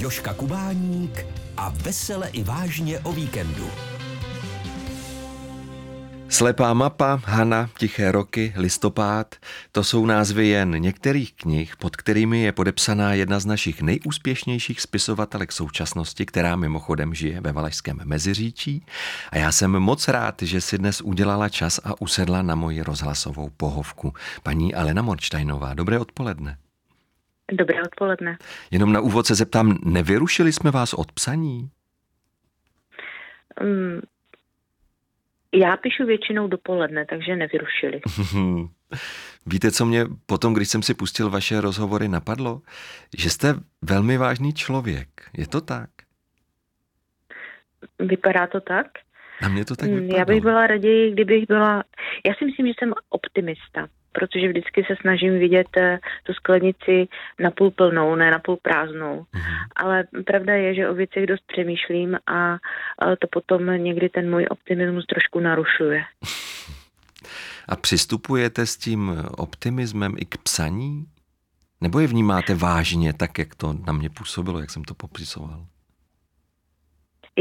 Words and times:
Joška 0.00 0.34
Kubáník 0.34 1.26
a 1.56 1.68
vesele 1.68 2.28
i 2.28 2.42
vážně 2.42 3.00
o 3.00 3.12
víkendu. 3.12 3.70
Slepá 6.28 6.74
mapa, 6.74 7.20
Hana, 7.24 7.70
Tiché 7.78 8.12
roky, 8.12 8.52
Listopád, 8.56 9.34
to 9.72 9.84
jsou 9.84 10.06
názvy 10.06 10.48
jen 10.48 10.70
některých 10.70 11.32
knih, 11.32 11.76
pod 11.76 11.96
kterými 11.96 12.42
je 12.42 12.52
podepsaná 12.52 13.14
jedna 13.14 13.40
z 13.40 13.46
našich 13.46 13.82
nejúspěšnějších 13.82 14.80
spisovatelek 14.80 15.52
současnosti, 15.52 16.26
která 16.26 16.56
mimochodem 16.56 17.14
žije 17.14 17.40
ve 17.40 17.52
Valašském 17.52 18.00
Meziříčí. 18.04 18.86
A 19.30 19.38
já 19.38 19.52
jsem 19.52 19.70
moc 19.70 20.08
rád, 20.08 20.42
že 20.42 20.60
si 20.60 20.78
dnes 20.78 21.00
udělala 21.00 21.48
čas 21.48 21.80
a 21.84 22.00
usedla 22.00 22.42
na 22.42 22.54
moji 22.54 22.82
rozhlasovou 22.82 23.50
pohovku. 23.56 24.12
Paní 24.42 24.74
Alena 24.74 25.02
Morčtajnová, 25.02 25.74
dobré 25.74 25.98
odpoledne. 25.98 26.56
Dobré 27.52 27.82
odpoledne. 27.82 28.38
Jenom 28.70 28.92
na 28.92 29.00
úvod 29.00 29.26
se 29.26 29.34
zeptám, 29.34 29.78
nevyrušili 29.84 30.52
jsme 30.52 30.70
vás 30.70 30.94
od 30.94 31.12
psaní? 31.12 31.70
Um, 33.60 34.00
já 35.54 35.76
píšu 35.76 36.06
většinou 36.06 36.48
dopoledne, 36.48 37.06
takže 37.06 37.36
nevyrušili. 37.36 38.00
Víte, 39.46 39.70
co 39.70 39.86
mě 39.86 40.04
potom, 40.26 40.54
když 40.54 40.68
jsem 40.68 40.82
si 40.82 40.94
pustil 40.94 41.30
vaše 41.30 41.60
rozhovory, 41.60 42.08
napadlo? 42.08 42.62
Že 43.18 43.30
jste 43.30 43.54
velmi 43.82 44.18
vážný 44.18 44.52
člověk. 44.54 45.08
Je 45.38 45.46
to 45.46 45.60
tak? 45.60 45.90
Vypadá 47.98 48.46
to 48.46 48.60
tak? 48.60 48.86
Na 49.42 49.48
mě 49.48 49.64
to 49.64 49.76
tak 49.76 49.90
vypadlo. 49.90 50.18
Já 50.18 50.24
bych 50.24 50.42
byla 50.42 50.66
raději, 50.66 51.12
kdybych 51.12 51.46
byla... 51.46 51.84
Já 52.26 52.34
si 52.34 52.44
myslím, 52.44 52.66
že 52.66 52.72
jsem 52.78 52.92
optimista 53.08 53.88
protože 54.12 54.48
vždycky 54.48 54.84
se 54.84 54.94
snažím 55.00 55.38
vidět 55.38 55.66
eh, 55.76 55.98
tu 56.22 56.32
sklenici 56.32 57.08
napůl 57.38 57.70
plnou, 57.70 58.14
ne 58.14 58.30
napůl 58.30 58.58
prázdnou. 58.62 59.20
Mm-hmm. 59.20 59.56
Ale 59.76 60.04
pravda 60.26 60.54
je, 60.54 60.74
že 60.74 60.88
o 60.88 60.94
věcech 60.94 61.26
dost 61.26 61.42
přemýšlím 61.46 62.18
a 62.26 62.58
to 63.18 63.26
potom 63.32 63.66
někdy 63.84 64.08
ten 64.08 64.30
můj 64.30 64.46
optimismus 64.50 65.06
trošku 65.06 65.40
narušuje. 65.40 66.04
A 67.68 67.76
přistupujete 67.76 68.66
s 68.66 68.76
tím 68.76 69.24
optimismem 69.30 70.14
i 70.18 70.24
k 70.24 70.38
psaní? 70.38 71.04
Nebo 71.80 72.00
je 72.00 72.06
vnímáte 72.06 72.54
vážně, 72.54 73.12
tak 73.12 73.38
jak 73.38 73.54
to 73.54 73.72
na 73.86 73.92
mě 73.92 74.10
působilo, 74.10 74.60
jak 74.60 74.70
jsem 74.70 74.84
to 74.84 74.94
popisoval? 74.94 75.66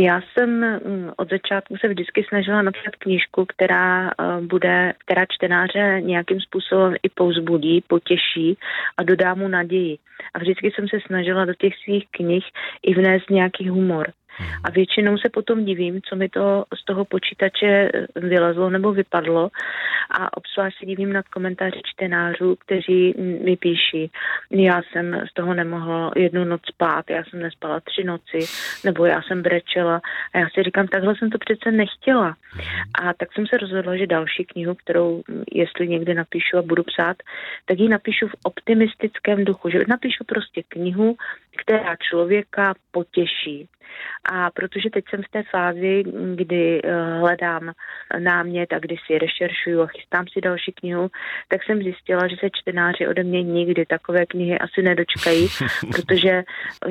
Já 0.02 0.22
jsem 0.22 0.50
mm, 0.50 1.12
od 1.18 1.30
začátku 1.30 1.78
se 1.78 1.88
vždycky 1.88 2.26
snažila 2.28 2.62
napsat 2.62 2.96
knížku, 3.00 3.46
která 3.46 4.08
eh, 4.08 4.42
bude, 4.42 4.94
která 4.98 5.26
čtenáře 5.30 6.02
nějakým 6.02 6.42
způsobem 6.42 6.96
i 7.04 7.10
pouzbudí, 7.10 7.84
potěší 7.88 8.58
a 8.98 9.04
dodá 9.04 9.36
mu 9.36 9.48
naději. 9.48 9.98
A 10.34 10.40
vždycky 10.40 10.72
jsem 10.72 10.88
se 10.88 10.98
snažila 11.08 11.46
do 11.46 11.54
těch 11.54 11.74
svých 11.84 12.06
knih 12.12 12.44
i 12.84 12.94
vnést 12.94 13.30
nějaký 13.30 13.70
humor. 13.70 14.12
A 14.64 14.70
většinou 14.70 15.18
se 15.18 15.30
potom 15.30 15.66
divím, 15.66 16.02
co 16.02 16.16
mi 16.16 16.30
to 16.30 16.66
z 16.82 16.86
toho 16.86 17.06
počítače 17.06 17.90
vylezlo 18.16 18.70
nebo 18.70 18.94
vypadlo. 18.94 19.50
A 20.12 20.38
obzvlášť 20.38 20.80
se 20.80 20.86
divím 20.86 21.14
nad 21.14 21.28
komentáři 21.28 21.82
čtenářů, 21.84 22.56
kteří 22.56 23.14
mi 23.44 23.58
píší, 23.58 24.12
já 24.52 24.82
jsem 24.82 25.22
z 25.32 25.34
toho 25.34 25.54
nemohla 25.54 26.12
jednu 26.16 26.44
noc 26.44 26.62
spát, 26.66 27.10
já 27.10 27.24
jsem 27.24 27.40
nespala 27.40 27.80
tři 27.80 28.04
noci, 28.04 28.40
nebo 28.84 29.06
já 29.06 29.22
jsem 29.22 29.42
brečela. 29.42 30.02
A 30.34 30.38
já 30.38 30.48
si 30.54 30.64
říkám, 30.64 30.88
takhle 30.88 31.16
jsem 31.16 31.30
to 31.30 31.38
přece 31.38 31.72
nechtěla. 31.72 32.36
A 33.02 33.14
tak 33.14 33.34
jsem 33.34 33.48
se 33.48 33.58
rozhodla, 33.58 33.96
že 33.96 34.08
další 34.08 34.46
knihu, 34.46 34.76
kterou 34.76 35.24
jestli 35.54 35.88
někdy 35.88 36.14
napíšu 36.14 36.58
a 36.58 36.62
budu 36.62 36.84
psát, 36.84 37.18
tak 37.66 37.80
ji 37.80 37.90
napíšu 37.90 38.28
v 38.28 38.36
optimistickém 38.44 39.46
duchu, 39.46 39.70
že 39.70 39.80
napíšu 39.88 40.24
prostě 40.24 40.64
knihu, 40.68 41.16
která 41.58 41.96
člověka 42.10 42.74
potěší. 42.92 43.70
A 44.32 44.52
protože 44.52 44.90
teď 44.90 45.06
jsem 45.10 45.24
v 45.24 45.32
té 45.32 45.44
fázi, 45.52 46.04
kdy 46.36 46.82
eh, 46.84 47.20
hledám 47.20 47.72
námět 48.20 48.74
a 48.74 48.80
kdy 48.80 48.96
si 49.06 49.18
rešeršuju 49.18 49.82
a 49.82 49.88
chystám 49.88 50.26
si 50.34 50.42
další 50.42 50.72
knihu, 50.72 51.10
tak 51.48 51.64
jsem 51.64 51.82
zjistila, 51.84 52.28
že 52.28 52.36
se 52.40 52.50
čtenáři 52.54 53.08
ode 53.08 53.24
mě 53.24 53.44
nikdy 53.44 53.86
takové 53.86 54.26
knihy 54.26 54.60
asi 54.60 54.82
nedočkají, 54.82 55.48
protože 55.92 56.44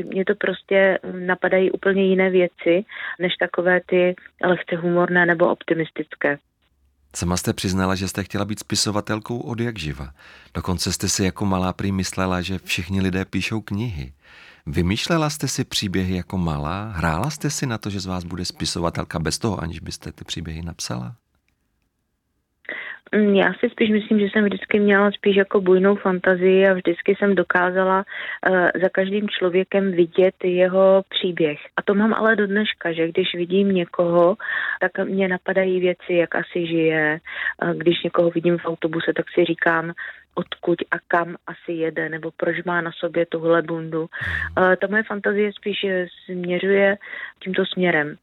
mě 0.04 0.24
to 0.24 0.34
prostě 0.34 0.98
napadají 1.12 1.70
úplně 1.70 2.04
jiné 2.04 2.30
věci, 2.30 2.84
než 3.18 3.32
takové 3.40 3.80
ty 3.86 4.14
lehce 4.44 4.76
humorné 4.76 5.26
nebo 5.26 5.48
optimistické. 5.48 6.38
Sama 7.16 7.36
jste 7.36 7.52
přiznala, 7.52 7.94
že 7.94 8.08
jste 8.08 8.24
chtěla 8.24 8.44
být 8.44 8.58
spisovatelkou 8.58 9.40
od 9.40 9.60
jak 9.60 9.78
živa. 9.78 10.10
Dokonce 10.54 10.92
jste 10.92 11.08
si 11.08 11.24
jako 11.24 11.46
malá 11.46 11.72
prý 11.72 11.92
myslela, 11.92 12.42
že 12.42 12.58
všichni 12.64 13.00
lidé 13.00 13.24
píšou 13.24 13.60
knihy. 13.60 14.12
Vymýšlela 14.70 15.30
jste 15.30 15.48
si 15.48 15.64
příběhy 15.64 16.16
jako 16.16 16.38
malá? 16.38 16.84
Hrála 16.84 17.30
jste 17.30 17.50
si 17.50 17.66
na 17.66 17.78
to, 17.78 17.90
že 17.90 18.00
z 18.00 18.06
vás 18.06 18.24
bude 18.24 18.44
spisovatelka 18.44 19.18
bez 19.18 19.38
toho, 19.38 19.60
aniž 19.60 19.80
byste 19.80 20.12
ty 20.12 20.24
příběhy 20.24 20.62
napsala? 20.62 21.12
Mm, 23.14 23.34
já 23.34 23.52
si 23.52 23.70
spíš 23.70 23.90
myslím, 23.90 24.20
že 24.20 24.24
jsem 24.24 24.44
vždycky 24.44 24.80
měla 24.80 25.10
spíš 25.10 25.36
jako 25.36 25.60
bujnou 25.60 25.96
fantazii 25.96 26.66
a 26.66 26.74
vždycky 26.74 27.14
jsem 27.14 27.34
dokázala 27.34 28.04
uh, 28.04 28.56
za 28.82 28.88
každým 28.92 29.28
člověkem 29.28 29.92
vidět 29.92 30.34
jeho 30.44 31.02
příběh. 31.08 31.58
A 31.76 31.82
to 31.82 31.94
mám 31.94 32.14
ale 32.14 32.36
do 32.36 32.46
dneška, 32.46 32.92
že 32.92 33.08
když 33.08 33.34
vidím 33.34 33.68
někoho, 33.68 34.36
tak 34.80 35.08
mě 35.08 35.28
napadají 35.28 35.80
věci, 35.80 36.12
jak 36.12 36.34
asi 36.34 36.66
žije. 36.66 37.20
Uh, 37.62 37.70
když 37.70 38.02
někoho 38.02 38.30
vidím 38.30 38.58
v 38.58 38.64
autobuse, 38.64 39.12
tak 39.16 39.26
si 39.34 39.44
říkám, 39.44 39.92
odkud 40.38 40.78
a 40.90 40.96
kam 41.08 41.36
asi 41.46 41.72
jede, 41.72 42.08
nebo 42.08 42.30
proč 42.30 42.62
má 42.62 42.80
na 42.80 42.90
sobě 42.92 43.26
tuhle 43.26 43.62
bundu. 43.62 44.06
Ta 44.54 44.86
moje 44.90 45.02
fantazie 45.02 45.52
spíš 45.52 45.86
směřuje 46.24 46.96
tímto 47.42 47.66
směrem. 47.66 48.16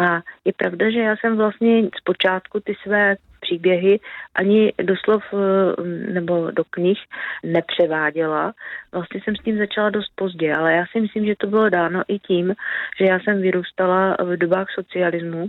A 0.00 0.20
je 0.44 0.52
pravda, 0.52 0.90
že 0.90 1.00
já 1.00 1.16
jsem 1.16 1.36
vlastně 1.36 1.88
zpočátku 1.96 2.60
ty 2.60 2.74
své 2.82 3.16
příběhy 3.40 4.00
ani 4.34 4.72
doslov 4.82 5.22
eh, 5.32 5.82
nebo 6.12 6.50
do 6.50 6.64
knih 6.70 6.98
nepřeváděla. 7.42 8.52
Vlastně 8.92 9.20
jsem 9.24 9.36
s 9.36 9.42
tím 9.42 9.58
začala 9.58 9.90
dost 9.90 10.12
pozdě, 10.14 10.54
ale 10.54 10.72
já 10.72 10.84
si 10.92 11.00
myslím, 11.00 11.26
že 11.26 11.34
to 11.38 11.46
bylo 11.46 11.70
dáno 11.70 12.02
i 12.08 12.18
tím, 12.18 12.54
že 12.98 13.04
já 13.04 13.20
jsem 13.20 13.42
vyrůstala 13.42 14.16
v 14.24 14.36
dobách 14.36 14.66
socialismu 14.74 15.48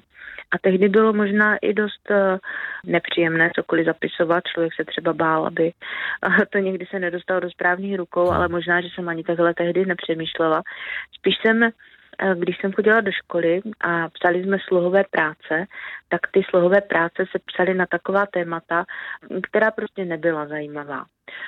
a 0.52 0.58
tehdy 0.58 0.90
bylo 0.90 1.14
možná 1.14 1.58
i 1.58 1.74
dost 1.74 2.12
eh, 2.12 2.38
nepříjemné 2.86 3.52
cokoliv 3.56 3.86
zapisovat. 3.86 4.44
Člověk 4.54 4.74
se 4.74 4.86
třeba 4.86 5.14
bál, 5.14 5.48
aby 5.48 5.72
to 6.50 6.58
někdy 6.58 6.86
se 6.86 7.00
nedostalo 7.00 7.40
do 7.40 7.50
správných 7.50 7.98
rukou, 7.98 8.32
ale 8.32 8.48
možná, 8.48 8.82
že 8.82 8.88
jsem 8.96 9.10
ani 9.10 9.24
takhle 9.24 9.54
tehdy 9.54 9.86
nepřemýšlela. 9.86 10.64
Spíš 11.20 11.36
jsem 11.42 11.72
Eh, 12.20 12.36
když 12.36 12.58
jsem 12.58 12.74
chodila 12.74 13.02
do 13.02 13.12
školy 13.12 13.62
a 13.82 14.10
psali 14.10 14.44
jsme 14.44 14.58
slohové 14.68 15.04
práce, 15.12 15.66
tak 16.10 16.22
ty 16.32 16.42
slohové 16.50 16.82
práce 16.82 17.26
se 17.32 17.40
psaly 17.46 17.74
na 17.74 17.86
taková 17.86 18.26
témata, 18.26 18.86
která 19.42 19.72
prostě 19.72 20.06
nebyla 20.06 20.48
zajímavá. 20.48 21.06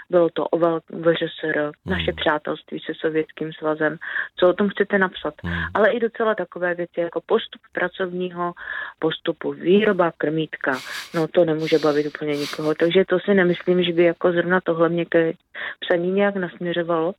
Bylo 0.10 0.30
to 0.30 0.48
o 0.48 0.80
VŘSR, 0.90 1.72
naše 1.86 2.12
hmm. 2.12 2.16
přátelství 2.16 2.80
se 2.80 2.94
Sovětským 2.94 3.54
svazem, 3.54 3.98
co 4.36 4.50
o 4.50 4.54
tom 4.54 4.70
chcete 4.70 4.98
napsat. 4.98 5.34
Hmm. 5.44 5.54
Ale 5.74 5.92
i 5.92 6.00
docela 6.00 6.36
takové 6.36 6.76
věci 6.76 7.00
jako 7.00 7.22
postup 7.26 7.62
pracovního 7.72 8.54
postupu, 9.00 9.52
výroba 9.52 10.12
krmítka, 10.18 10.78
no 11.14 11.28
to 11.28 11.46
nemůže 11.46 11.80
bavit 11.80 12.08
úplně 12.08 12.36
nikoho. 12.38 12.76
Takže 12.76 13.06
to 13.06 13.20
si 13.20 13.34
nemyslím, 13.34 13.84
že 13.84 13.94
by 13.94 14.04
jako 14.04 14.32
zrovna 14.32 14.62
tohle 14.62 14.90
mě 14.90 15.06
ke 15.06 15.34
psaní 15.80 16.12
nějak 16.12 16.36
nasměřovalo. 16.36 17.14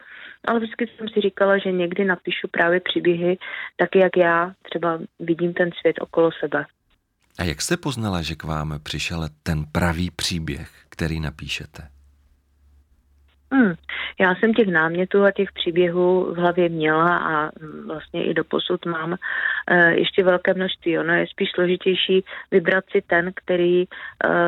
Ale 0.48 0.60
vždycky 0.60 0.86
jsem 0.86 1.08
si 1.08 1.20
říkala, 1.20 1.58
že 1.58 1.72
někdy 1.72 2.04
napíšu 2.04 2.48
právě 2.50 2.80
příběhy 2.80 3.38
taky, 3.76 3.98
jak 3.98 4.16
já 4.16 4.52
třeba 4.62 4.98
vidím 5.20 5.54
ten 5.54 5.70
svět 5.80 5.96
okolo 6.00 6.30
sebe. 6.40 6.64
A 7.38 7.44
jak 7.44 7.62
jste 7.62 7.76
poznala, 7.76 8.22
že 8.22 8.34
k 8.34 8.44
vám 8.44 8.80
přišel 8.82 9.28
ten 9.42 9.64
pravý 9.72 10.10
příběh, 10.10 10.70
který 10.88 11.20
napíšete? 11.20 11.82
Hmm. 13.52 13.74
Já 14.20 14.34
jsem 14.34 14.54
těch 14.54 14.68
námětů 14.68 15.24
a 15.24 15.30
těch 15.30 15.52
příběhů 15.52 16.34
v 16.34 16.36
hlavě 16.36 16.68
měla 16.68 17.18
a 17.18 17.50
vlastně 17.86 18.24
i 18.24 18.34
do 18.34 18.44
posud 18.44 18.86
mám 18.86 19.16
e, 19.66 19.94
ještě 19.94 20.24
velké 20.24 20.54
množství. 20.54 20.98
Ono 20.98 21.14
je 21.14 21.26
spíš 21.26 21.50
složitější 21.54 22.24
vybrat 22.50 22.84
si 22.92 23.02
ten, 23.06 23.32
který 23.34 23.82
e, 23.82 23.86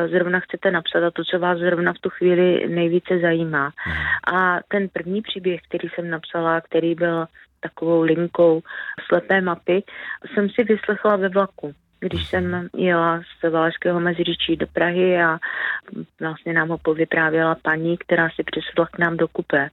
zrovna 0.07 0.39
chcete 0.39 0.71
napsat 0.71 1.03
a 1.03 1.11
to, 1.11 1.23
co 1.23 1.39
vás 1.39 1.59
zrovna 1.59 1.93
v 1.93 1.99
tu 1.99 2.09
chvíli 2.09 2.67
nejvíce 2.69 3.19
zajímá. 3.19 3.71
Hmm. 3.77 4.37
A 4.39 4.59
ten 4.67 4.89
první 4.89 5.21
příběh, 5.21 5.61
který 5.67 5.89
jsem 5.89 6.09
napsala, 6.09 6.61
který 6.61 6.95
byl 6.95 7.25
takovou 7.59 8.01
linkou 8.01 8.61
slepé 9.07 9.41
mapy, 9.41 9.83
jsem 10.33 10.49
si 10.49 10.63
vyslechla 10.63 11.15
ve 11.15 11.29
vlaku 11.29 11.73
když 12.03 12.27
jsem 12.27 12.69
jela 12.77 13.21
z 13.39 13.49
Valašského 13.49 13.99
meziříčí 13.99 14.55
do 14.55 14.67
Prahy 14.67 15.21
a 15.21 15.39
vlastně 16.19 16.53
nám 16.53 16.69
ho 16.69 16.77
povyprávěla 16.77 17.55
paní, 17.61 17.97
která 17.97 18.29
si 18.29 18.43
přisedla 18.43 18.85
k 18.85 18.97
nám 18.97 19.17
do 19.17 19.27
kupé. 19.27 19.69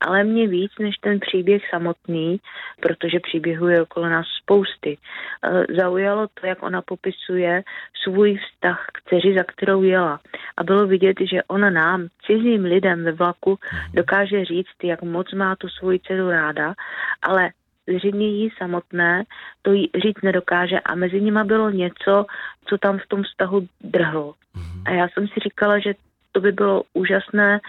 Ale 0.00 0.24
mě 0.24 0.48
víc 0.48 0.72
než 0.80 0.96
ten 0.96 1.20
příběh 1.20 1.62
samotný, 1.70 2.40
protože 2.80 3.20
příběhů 3.20 3.68
je 3.68 3.82
okolo 3.82 4.08
nás 4.08 4.26
spousty, 4.42 4.98
eh, 4.98 5.74
zaujalo 5.78 6.26
to, 6.34 6.46
jak 6.46 6.62
ona 6.62 6.82
popisuje 6.82 7.62
svůj 8.02 8.36
vztah 8.36 8.86
k 8.92 9.08
dceři, 9.08 9.34
za 9.38 9.44
kterou 9.44 9.82
jela. 9.82 10.20
A 10.56 10.64
bylo 10.64 10.86
vidět, 10.86 11.16
že 11.20 11.42
ona 11.42 11.70
nám, 11.70 12.08
cizím 12.26 12.64
lidem 12.64 13.04
ve 13.04 13.12
vlaku, 13.12 13.58
dokáže 13.94 14.44
říct, 14.44 14.76
jak 14.82 15.02
moc 15.02 15.32
má 15.32 15.56
tu 15.56 15.68
svoji 15.68 15.98
dceru 15.98 16.30
ráda, 16.30 16.74
ale 17.22 17.50
zřejmě 17.88 18.28
jí 18.28 18.50
samotné 18.58 19.24
to 19.62 19.72
jí 19.72 19.90
říct 20.02 20.22
nedokáže 20.22 20.80
a 20.80 20.94
mezi 20.94 21.20
nima 21.20 21.44
bylo 21.44 21.70
něco, 21.70 22.26
co 22.64 22.78
tam 22.78 22.98
v 22.98 23.06
tom 23.08 23.22
vztahu 23.22 23.66
drhlo. 23.80 24.32
Mm-hmm. 24.32 24.82
A 24.86 24.90
já 24.90 25.08
jsem 25.08 25.28
si 25.28 25.40
říkala, 25.40 25.78
že 25.78 25.94
to 26.32 26.40
by 26.40 26.52
bylo 26.52 26.82
úžasné 26.94 27.60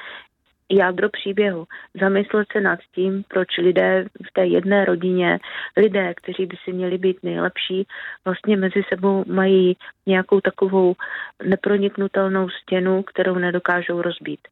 jádro 0.71 1.09
příběhu. 1.09 1.65
Zamyslet 2.01 2.47
se 2.51 2.61
nad 2.61 2.79
tím, 2.95 3.23
proč 3.27 3.57
lidé 3.57 4.05
v 4.29 4.33
té 4.33 4.45
jedné 4.45 4.85
rodině, 4.85 5.39
lidé, 5.77 6.13
kteří 6.13 6.45
by 6.45 6.57
si 6.63 6.73
měli 6.73 6.97
být 6.97 7.23
nejlepší, 7.23 7.87
vlastně 8.25 8.57
mezi 8.57 8.81
sebou 8.89 9.23
mají 9.27 9.77
nějakou 10.05 10.41
takovou 10.41 10.95
neproniknutelnou 11.43 12.49
stěnu, 12.49 13.03
kterou 13.03 13.35
nedokážou 13.35 14.01
rozbít. 14.01 14.47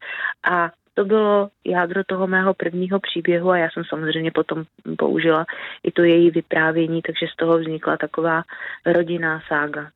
A 0.52 0.72
to 1.00 1.06
bylo 1.06 1.50
jádro 1.66 2.04
toho 2.04 2.28
mého 2.28 2.54
prvního 2.54 3.00
příběhu 3.00 3.50
a 3.50 3.58
já 3.58 3.70
jsem 3.74 3.84
samozřejmě 3.84 4.32
potom 4.32 4.64
použila 4.98 5.46
i 5.84 5.92
to 5.92 6.04
její 6.04 6.32
vyprávění, 6.32 7.02
takže 7.02 7.26
z 7.34 7.36
toho 7.36 7.60
vznikla 7.60 7.98
taková 7.98 8.44
rodinná 8.86 9.42
sága. 9.48 9.88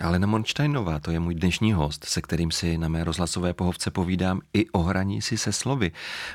Alena 0.00 0.26
Monštajnová, 0.26 0.98
to 0.98 1.10
je 1.10 1.20
můj 1.20 1.34
dnešní 1.34 1.72
host, 1.72 2.04
se 2.04 2.20
kterým 2.20 2.50
si 2.50 2.78
na 2.78 2.88
mé 2.88 3.04
rozhlasové 3.04 3.52
pohovce 3.52 3.90
povídám 3.90 4.40
i 4.52 4.70
o 4.70 4.78
hraní 4.78 5.22
si 5.22 5.38
se 5.38 5.52
slovy. 5.52 5.90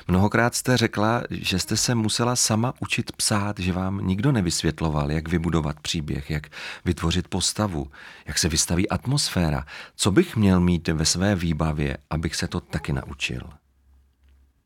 Mnohokrát 0.08 0.54
jste 0.54 0.76
řekla, 0.76 1.22
že 1.30 1.58
jste 1.58 1.76
se 1.76 1.94
musela 1.94 2.36
sama 2.36 2.72
učit 2.80 3.12
psát, 3.12 3.58
že 3.58 3.72
vám 3.72 4.06
nikdo 4.06 4.32
nevysvětloval, 4.32 5.10
jak 5.10 5.28
vybudovat 5.28 5.80
příběh, 5.80 6.30
jak 6.30 6.46
vytvořit 6.84 7.28
postavu, 7.28 7.86
jak 8.26 8.38
se 8.38 8.48
vystaví 8.48 8.88
atmosféra. 8.88 9.64
Co 9.96 10.10
bych 10.10 10.36
měl 10.36 10.60
mít 10.60 10.88
ve 10.88 11.04
své 11.04 11.34
výbavě, 11.34 11.96
abych 12.10 12.36
se 12.36 12.48
to 12.48 12.60
taky 12.60 12.92
naučil? 12.92 13.40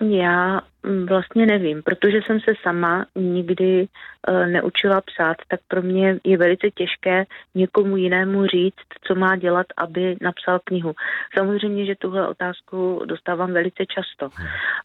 Já 0.00 0.60
mm, 0.82 1.06
vlastně 1.06 1.46
nevím, 1.46 1.82
protože 1.82 2.20
jsem 2.26 2.40
se 2.40 2.52
sama 2.62 3.06
nikdy 3.16 3.88
uh, 4.28 4.46
neučila 4.46 5.00
psát, 5.00 5.36
tak 5.48 5.60
pro 5.68 5.82
mě 5.82 6.18
je 6.24 6.38
velice 6.38 6.70
těžké 6.70 7.24
někomu 7.54 7.96
jinému 7.96 8.46
říct, 8.46 8.88
co 9.02 9.14
má 9.14 9.36
dělat, 9.36 9.66
aby 9.76 10.16
napsal 10.20 10.60
knihu. 10.64 10.94
Samozřejmě, 11.38 11.86
že 11.86 11.94
tuhle 11.94 12.28
otázku 12.28 13.02
dostávám 13.04 13.52
velice 13.52 13.86
často, 13.86 14.28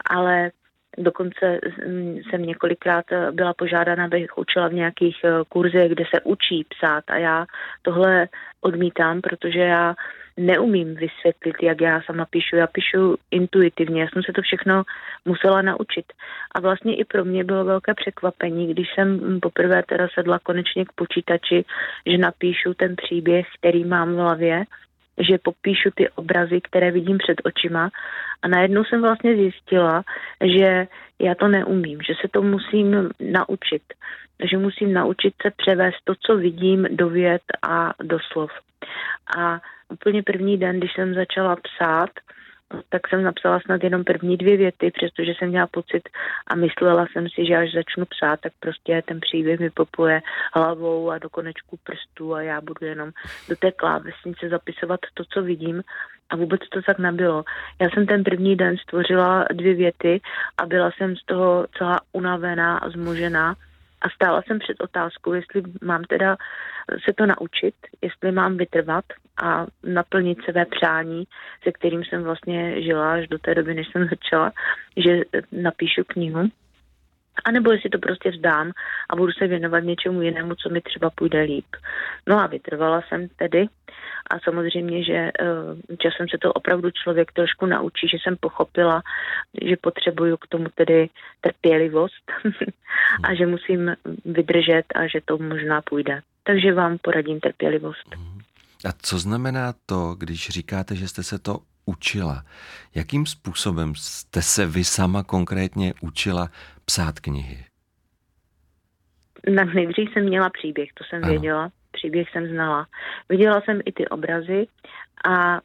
ale 0.10 0.52
Dokonce 0.98 1.60
mm, 1.88 2.18
jsem 2.30 2.42
několikrát 2.42 3.06
eh, 3.12 3.32
byla 3.32 3.54
požádána, 3.54 4.06
abych 4.06 4.38
učila 4.38 4.68
v 4.68 4.74
nějakých 4.74 5.18
eh, 5.24 5.30
kurzech, 5.50 5.92
kde 5.92 6.04
se 6.16 6.22
učí 6.22 6.66
psát 6.70 7.04
a 7.08 7.18
já 7.18 7.46
tohle 7.82 8.28
odmítám, 8.62 9.22
protože 9.22 9.60
já 9.60 9.96
neumím 10.38 10.96
vysvětlit, 10.96 11.56
jak 11.64 11.82
já 11.82 12.02
sama 12.02 12.26
píšu. 12.26 12.56
Já 12.56 12.68
píšu 12.68 13.16
intuitivně, 13.32 14.02
já 14.02 14.08
jsem 14.08 14.24
se 14.24 14.34
to 14.34 14.42
všechno 14.42 14.84
musela 15.26 15.62
naučit. 15.62 16.06
A 16.56 16.60
vlastně 16.60 16.96
i 16.96 17.06
pro 17.06 17.26
mě 17.26 17.44
bylo 17.44 17.66
velké 17.66 17.94
překvapení, 17.94 18.74
když 18.74 18.88
jsem 18.96 19.40
poprvé 19.40 19.84
teda 19.84 20.08
sedla 20.14 20.40
konečně 20.40 20.86
k 20.86 20.94
počítači, 20.96 21.66
že 22.06 22.18
napíšu 22.18 22.74
ten 22.74 22.96
příběh, 22.96 23.48
který 23.60 23.86
mám 23.86 24.14
v 24.14 24.18
hlavě, 24.18 24.64
že 25.30 25.38
popíšu 25.38 25.90
ty 25.96 26.10
obrazy, 26.10 26.62
které 26.62 26.92
vidím 26.92 27.18
před 27.18 27.42
očima 27.44 27.90
a 28.42 28.48
najednou 28.48 28.84
jsem 28.84 29.02
vlastně 29.02 29.36
zjistila, 29.36 30.04
že 30.42 30.88
já 31.20 31.36
to 31.36 31.48
neumím, 31.48 32.00
že 32.02 32.14
se 32.22 32.28
to 32.32 32.42
musím 32.42 33.10
naučit, 33.20 33.84
že 34.52 34.58
musím 34.58 34.94
naučit 34.94 35.34
se 35.42 35.52
převést 35.58 35.96
to, 36.04 36.14
co 36.26 36.38
vidím, 36.38 36.88
do 36.92 37.10
věd 37.10 37.42
a 37.70 37.94
do 38.04 38.18
slov. 38.32 38.52
A 39.38 39.60
úplně 39.94 40.24
první 40.24 40.58
den, 40.58 40.80
když 40.80 40.94
jsem 40.94 41.14
začala 41.14 41.56
psát, 41.56 42.10
tak 42.90 43.08
jsem 43.08 43.24
napsala 43.24 43.60
snad 43.60 43.84
jenom 43.84 44.04
první 44.04 44.38
dvě 44.38 44.58
věty, 44.58 44.92
přestože 44.92 45.32
jsem 45.38 45.50
měla 45.50 45.68
pocit 45.68 46.10
a 46.48 46.56
myslela 46.56 47.06
jsem 47.12 47.30
si, 47.30 47.46
že 47.46 47.56
až 47.56 47.74
začnu 47.74 48.06
psát, 48.06 48.40
tak 48.40 48.54
prostě 48.60 49.02
ten 49.06 49.20
příběh 49.20 49.60
mi 49.60 49.70
popuje 49.70 50.22
hlavou 50.54 51.12
a 51.12 51.18
do 51.18 51.30
konečku 51.30 51.80
prstů 51.84 52.34
a 52.34 52.42
já 52.42 52.62
budu 52.62 52.86
jenom 52.86 53.12
do 53.50 53.56
té 53.56 53.72
klávesnice 53.72 54.50
zapisovat 54.50 55.00
to, 55.14 55.24
co 55.30 55.42
vidím 55.42 55.84
a 56.30 56.36
vůbec 56.36 56.62
to 56.70 56.82
tak 56.82 57.00
nebylo. 57.00 57.44
Já 57.82 57.90
jsem 57.90 58.06
ten 58.06 58.24
první 58.24 58.56
den 58.56 58.78
stvořila 58.78 59.46
dvě 59.54 59.74
věty 59.74 60.22
a 60.58 60.66
byla 60.66 60.92
jsem 60.92 61.16
z 61.16 61.26
toho 61.26 61.68
celá 61.78 62.00
unavená 62.14 62.78
a 62.78 62.90
zmožená 62.90 63.56
a 64.04 64.10
stála 64.10 64.42
jsem 64.42 64.60
před 64.60 64.82
otázkou, 64.82 65.34
jestli 65.34 65.64
mám 65.82 66.04
teda 66.04 66.38
se 67.06 67.14
to 67.14 67.26
naučit, 67.26 67.76
jestli 68.02 68.32
mám 68.32 68.58
vytrvat 68.58 69.06
a 69.44 69.66
naplnit 69.84 70.38
své 70.50 70.66
přání, 70.66 71.24
se 71.64 71.72
kterým 71.72 72.04
jsem 72.04 72.24
vlastně 72.24 72.82
žila 72.82 73.14
až 73.14 73.28
do 73.28 73.40
té 73.40 73.56
doby, 73.56 73.74
než 73.74 73.88
jsem 73.92 74.08
začala, 74.10 74.52
že 74.98 75.22
napíšu 75.52 76.04
knihu. 76.08 76.50
A 77.46 77.52
nebo 77.52 77.72
jestli 77.72 77.90
to 77.90 77.98
prostě 77.98 78.32
vzdám 78.32 78.72
a 79.10 79.16
budu 79.16 79.32
se 79.32 79.48
věnovat 79.48 79.80
něčemu 79.80 80.22
jinému, 80.22 80.56
co 80.56 80.70
mi 80.70 80.82
třeba 80.82 81.10
půjde 81.10 81.42
líp. 81.42 81.66
No 82.28 82.40
a 82.40 82.48
vytrvala 82.48 83.02
jsem 83.02 83.28
tedy 83.28 83.68
a 84.30 84.40
samozřejmě, 84.40 85.04
že 85.04 85.32
uh, 85.42 85.96
časem 85.98 86.28
se 86.30 86.38
to 86.38 86.54
opravdu 86.54 86.92
člověk 86.92 87.32
trošku 87.32 87.66
naučí, 87.66 88.08
že 88.08 88.18
jsem 88.24 88.38
pochopila, 88.40 89.02
že 89.66 89.76
potřebuju 89.82 90.38
k 90.38 90.48
tomu 90.48 90.66
tedy 90.76 91.10
trpělivost 91.42 92.32
a 93.24 93.36
že 93.36 93.46
musím 93.46 93.96
vydržet 94.26 94.84
a 94.96 95.08
že 95.08 95.20
to 95.26 95.38
možná 95.38 95.82
půjde. 95.82 96.22
Takže 96.44 96.74
vám 96.74 96.98
poradím 96.98 97.40
trpělivost. 97.40 98.16
A 98.86 98.92
co 99.02 99.20
znamená 99.20 99.74
to, 99.86 100.16
když 100.18 100.50
říkáte, 100.50 100.96
že 100.96 101.08
jste 101.08 101.24
se 101.24 101.40
to 101.40 101.60
učila? 101.86 102.44
Jakým 102.96 103.26
způsobem 103.26 103.96
jste 103.96 104.42
se 104.42 104.66
vy 104.66 104.84
sama 104.84 105.24
konkrétně 105.24 105.94
učila 106.02 106.50
psát 106.86 107.20
knihy? 107.20 107.66
Na 109.56 109.64
nejdřív 109.64 110.14
jsem 110.14 110.24
měla 110.24 110.50
příběh, 110.50 110.90
to 110.94 111.04
jsem 111.04 111.24
ano. 111.24 111.32
věděla. 111.32 111.70
Příběh 111.92 112.30
jsem 112.30 112.48
znala. 112.48 112.88
Viděla 113.30 113.62
jsem 113.62 113.80
i 113.86 113.92
ty 113.92 114.08
obrazy 114.08 114.68
a 115.28 115.62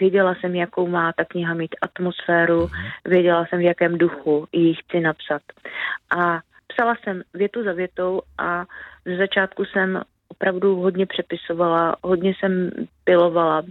věděla 0.00 0.34
jsem, 0.34 0.54
jakou 0.54 0.86
má 0.88 1.12
ta 1.12 1.24
kniha 1.24 1.54
mít 1.54 1.74
atmosféru, 1.82 2.64
uh-huh. 2.64 2.92
věděla 3.04 3.46
jsem, 3.46 3.58
v 3.58 3.62
jakém 3.62 3.98
duchu 3.98 4.48
ji 4.52 4.74
chci 4.74 5.00
napsat. 5.00 5.42
A 6.18 6.40
psala 6.66 6.94
jsem 7.04 7.22
větu 7.34 7.64
za 7.64 7.72
větou 7.72 8.22
a 8.38 8.64
ze 9.04 9.16
začátku 9.16 9.64
jsem 9.64 10.02
opravdu 10.36 10.76
hodně 10.76 11.06
přepisovala, 11.06 11.96
hodně 12.02 12.34
jsem 12.38 12.70
pilovala, 13.04 13.62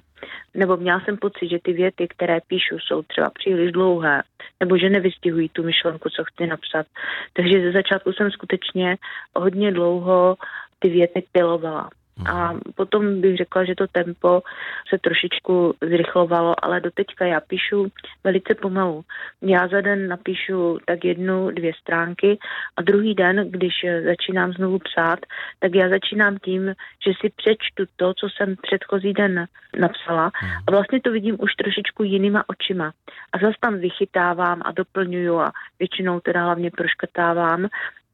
nebo 0.54 0.78
měla 0.78 1.00
jsem 1.00 1.18
pocit, 1.18 1.50
že 1.50 1.60
ty 1.64 1.74
věty, 1.74 2.08
které 2.08 2.40
píšu, 2.48 2.80
jsou 2.80 3.02
třeba 3.02 3.30
příliš 3.30 3.72
dlouhé, 3.72 4.24
nebo 4.60 4.78
že 4.78 4.90
nevystihují 4.90 5.50
tu 5.50 5.64
myšlenku, 5.64 6.10
co 6.10 6.24
chci 6.24 6.48
napsat. 6.48 6.86
Takže 7.34 7.62
ze 7.62 7.72
začátku 7.72 8.14
jsem 8.14 8.32
skutečně 8.32 8.98
hodně 9.36 9.72
dlouho 9.72 10.36
ty 10.80 10.90
věty 10.90 11.24
pilovala. 11.32 11.90
A 12.30 12.54
potom 12.76 13.22
bych 13.22 13.38
řekla, 13.38 13.66
že 13.66 13.76
to 13.76 13.88
tempo 13.88 14.42
se 14.90 14.98
trošičku 14.98 15.74
zrychlovalo, 15.82 16.66
ale 16.66 16.82
doteďka 16.82 17.26
já 17.26 17.40
píšu 17.40 17.88
velice 18.24 18.56
pomalu. 18.56 19.02
Já 19.42 19.68
za 19.68 19.82
den 19.82 20.08
napíšu 20.08 20.80
tak 20.86 21.06
jednu, 21.06 21.52
dvě 21.52 21.74
stránky 21.82 22.40
a 22.78 22.82
druhý 22.82 23.16
den, 23.16 23.52
když 23.52 23.74
začínám 24.06 24.54
znovu 24.54 24.80
psát, 24.80 25.20
tak 25.60 25.76
já 25.76 25.90
začínám 25.90 26.38
tím, 26.38 26.68
že 27.06 27.12
si 27.22 27.30
přečtu 27.36 27.84
to, 27.96 28.14
co 28.14 28.28
jsem 28.30 28.56
předchozí 28.62 29.14
den 29.14 29.46
napsala 29.80 30.32
a 30.68 30.72
vlastně 30.72 31.02
to 31.02 31.12
vidím 31.12 31.38
už 31.40 31.56
trošičku 31.56 32.04
jinýma 32.04 32.44
očima. 32.48 32.92
A 33.34 33.38
zase 33.38 33.58
tam 33.60 33.78
vychytávám 33.78 34.62
a 34.66 34.72
doplňuju 34.72 35.40
a 35.40 35.52
většinou 35.80 36.20
teda 36.20 36.44
hlavně 36.44 36.72
proškrtávám 36.72 37.68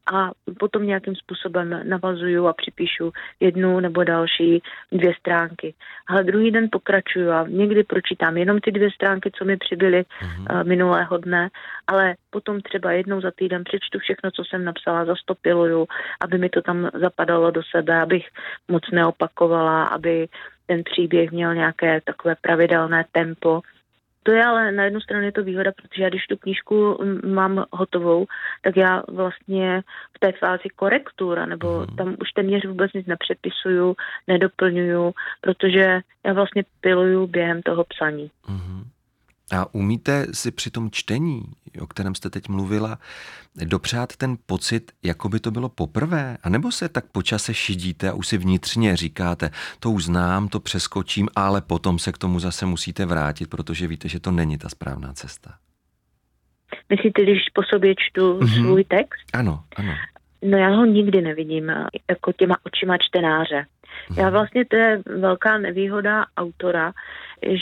a 0.06 0.30
potom 0.58 0.86
nějakým 0.86 1.16
způsobem 1.16 1.80
navazuju 1.88 2.46
a 2.46 2.52
připíšu 2.52 3.12
jednu 3.40 3.80
nebo 3.80 4.04
další 4.04 4.62
dvě 4.92 5.14
stránky. 5.14 5.74
Ale 6.08 6.24
druhý 6.24 6.50
den 6.50 6.68
pokračuju 6.72 7.30
a 7.30 7.46
někdy 7.48 7.84
pročítám 7.84 8.36
jenom 8.36 8.60
ty 8.60 8.70
dvě 8.70 8.90
stránky, 8.90 9.30
co 9.38 9.44
mi 9.44 9.56
přibyly 9.56 10.02
mm-hmm. 10.02 10.54
uh, 10.54 10.64
minulého 10.64 11.18
dne, 11.18 11.48
ale 11.86 12.14
potom 12.30 12.60
třeba 12.60 12.92
jednou 12.92 13.20
za 13.20 13.30
týden 13.30 13.64
přečtu 13.64 13.98
všechno, 13.98 14.30
co 14.30 14.44
jsem 14.44 14.64
napsala, 14.64 15.04
zastopiluju, 15.04 15.86
aby 16.20 16.38
mi 16.38 16.48
to 16.48 16.62
tam 16.62 16.90
zapadalo 16.94 17.50
do 17.50 17.62
sebe, 17.76 18.00
abych 18.00 18.28
moc 18.68 18.82
neopakovala, 18.92 19.84
aby 19.84 20.28
ten 20.66 20.84
příběh 20.84 21.30
měl 21.30 21.54
nějaké 21.54 22.00
takové 22.00 22.36
pravidelné 22.40 23.04
tempo 23.12 23.60
to 24.22 24.32
je 24.32 24.44
ale 24.44 24.72
na 24.72 24.84
jednu 24.84 25.00
stranu 25.00 25.24
je 25.24 25.32
to 25.32 25.42
výhoda, 25.42 25.72
protože 25.72 26.02
já 26.02 26.08
když 26.08 26.26
tu 26.26 26.36
knížku 26.36 26.98
mám 27.26 27.64
hotovou, 27.72 28.26
tak 28.62 28.76
já 28.76 29.02
vlastně 29.08 29.82
v 30.16 30.18
té 30.18 30.32
fázi 30.32 30.68
korektura, 30.76 31.46
nebo 31.46 31.80
mm. 31.80 31.96
tam 31.96 32.08
už 32.08 32.30
téměř 32.34 32.66
vůbec 32.66 32.92
nic 32.92 33.06
nepřepisuju, 33.06 33.96
nedoplňuju, 34.28 35.12
protože 35.40 36.00
já 36.24 36.32
vlastně 36.32 36.64
piluju 36.80 37.26
během 37.26 37.62
toho 37.62 37.84
psaní. 37.84 38.30
Mm. 38.48 38.84
A 39.52 39.74
umíte 39.74 40.26
si 40.32 40.50
při 40.50 40.70
tom 40.70 40.90
čtení, 40.90 41.42
o 41.80 41.86
kterém 41.86 42.14
jste 42.14 42.30
teď 42.30 42.48
mluvila, 42.48 42.98
dopřát 43.64 44.16
ten 44.16 44.36
pocit, 44.46 44.92
jako 45.02 45.28
by 45.28 45.40
to 45.40 45.50
bylo 45.50 45.68
poprvé? 45.68 46.36
A 46.42 46.48
nebo 46.48 46.72
se 46.72 46.88
tak 46.88 47.04
po 47.12 47.22
čase 47.22 47.54
šidíte 47.54 48.10
a 48.10 48.14
už 48.14 48.26
si 48.26 48.38
vnitřně 48.38 48.96
říkáte, 48.96 49.50
to 49.80 49.90
už 49.90 50.04
znám, 50.04 50.48
to 50.48 50.60
přeskočím, 50.60 51.28
ale 51.36 51.60
potom 51.60 51.98
se 51.98 52.12
k 52.12 52.18
tomu 52.18 52.38
zase 52.38 52.66
musíte 52.66 53.06
vrátit, 53.06 53.50
protože 53.50 53.86
víte, 53.86 54.08
že 54.08 54.20
to 54.20 54.30
není 54.30 54.58
ta 54.58 54.68
správná 54.68 55.12
cesta? 55.12 55.54
Myslíte, 56.88 57.22
když 57.22 57.38
po 57.52 57.62
sobě 57.62 57.94
čtu 57.98 58.38
mm-hmm. 58.38 58.62
svůj 58.62 58.84
text? 58.84 59.24
Ano, 59.32 59.64
ano. 59.76 59.94
No 60.42 60.58
já 60.58 60.68
ho 60.68 60.84
nikdy 60.84 61.22
nevidím 61.22 61.70
eh, 61.70 61.86
jako 62.10 62.32
těma 62.32 62.56
očima 62.62 62.96
čtenáře. 62.98 63.66
Já 64.16 64.24
mhm. 64.24 64.32
vlastně, 64.32 64.64
to 64.64 64.76
je 64.76 65.02
velká 65.06 65.58
nevýhoda 65.58 66.24
autora, 66.36 66.92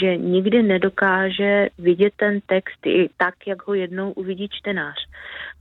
že 0.00 0.16
nikdy 0.16 0.62
nedokáže 0.62 1.68
vidět 1.78 2.12
ten 2.16 2.40
text 2.46 2.86
i 2.86 3.08
tak, 3.16 3.34
jak 3.46 3.66
ho 3.66 3.74
jednou 3.74 4.12
uvidí 4.12 4.48
čtenář. 4.48 4.96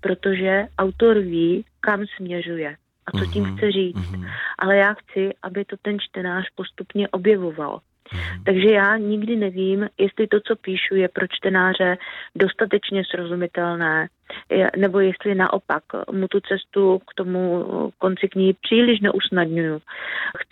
Protože 0.02 0.66
autor 0.78 1.20
ví, 1.20 1.66
kam 1.82 2.06
směřuje 2.18 2.76
a 3.06 3.18
co 3.18 3.26
tím 3.26 3.44
mhm. 3.44 3.58
chce 3.58 3.72
říct. 3.72 4.14
Ale 4.60 4.78
já 4.78 4.94
chci, 4.94 5.30
aby 5.44 5.66
to 5.66 5.76
ten 5.82 6.00
čtenář 6.00 6.46
postupně 6.56 7.10
objevoval. 7.10 7.80
Mhm. 8.14 8.44
Takže 8.44 8.70
já 8.70 8.98
nikdy 8.98 9.36
nevím, 9.36 9.90
jestli 9.98 10.28
to, 10.28 10.40
co 10.48 10.56
píšu, 10.56 10.96
je 10.96 11.08
pro 11.08 11.28
čtenáře 11.28 11.98
dostatečně 12.36 13.04
srozumitelné, 13.06 14.08
nebo 14.78 15.00
jestli 15.00 15.36
naopak 15.36 15.84
mu 16.12 16.28
tu 16.28 16.40
cestu 16.40 17.00
k 17.00 17.14
tomu 17.14 17.66
konci 17.98 18.30
knihy 18.30 18.56
příliš 18.62 19.00
neusnadňuju. 19.00 19.82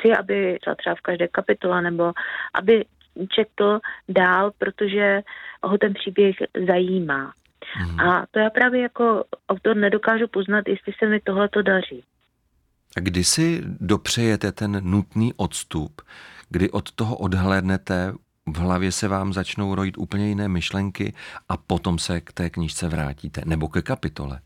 Chci, 0.08 0.18
aby 0.18 0.60
třeba 0.78 0.96
v 0.96 1.02
každé 1.02 1.28
kapitole, 1.28 1.82
nebo 1.82 2.14
aby 2.54 2.86
četl 3.30 3.80
dál, 4.10 4.52
protože 4.58 5.22
ho 5.64 5.78
ten 5.78 5.94
příběh 5.94 6.36
zajímá. 6.68 7.34
Hmm. 7.74 8.00
A 8.00 8.26
to 8.32 8.40
já 8.40 8.50
právě 8.50 8.82
jako 8.82 9.24
autor 9.50 9.76
nedokážu 9.76 10.28
poznat, 10.28 10.68
jestli 10.68 10.94
se 11.00 11.06
mi 11.10 11.20
tohle 11.20 11.50
to 11.50 11.62
daří. 11.62 12.04
A 12.98 13.00
kdy 13.00 13.24
si 13.24 13.62
dopřejete 13.66 14.52
ten 14.52 14.80
nutný 14.84 15.34
odstup, 15.38 16.02
kdy 16.50 16.72
od 16.72 16.92
toho 16.92 17.18
odhlédnete, 17.18 18.14
v 18.48 18.58
hlavě 18.58 18.92
se 18.92 19.08
vám 19.08 19.34
začnou 19.34 19.76
rojit 19.76 19.98
úplně 19.98 20.28
jiné 20.28 20.48
myšlenky 20.48 21.14
a 21.50 21.58
potom 21.58 22.00
se 22.00 22.22
k 22.22 22.34
té 22.34 22.50
knížce 22.50 22.88
vrátíte, 22.88 23.42
nebo 23.46 23.68
ke 23.68 23.82
kapitole. 23.82 24.40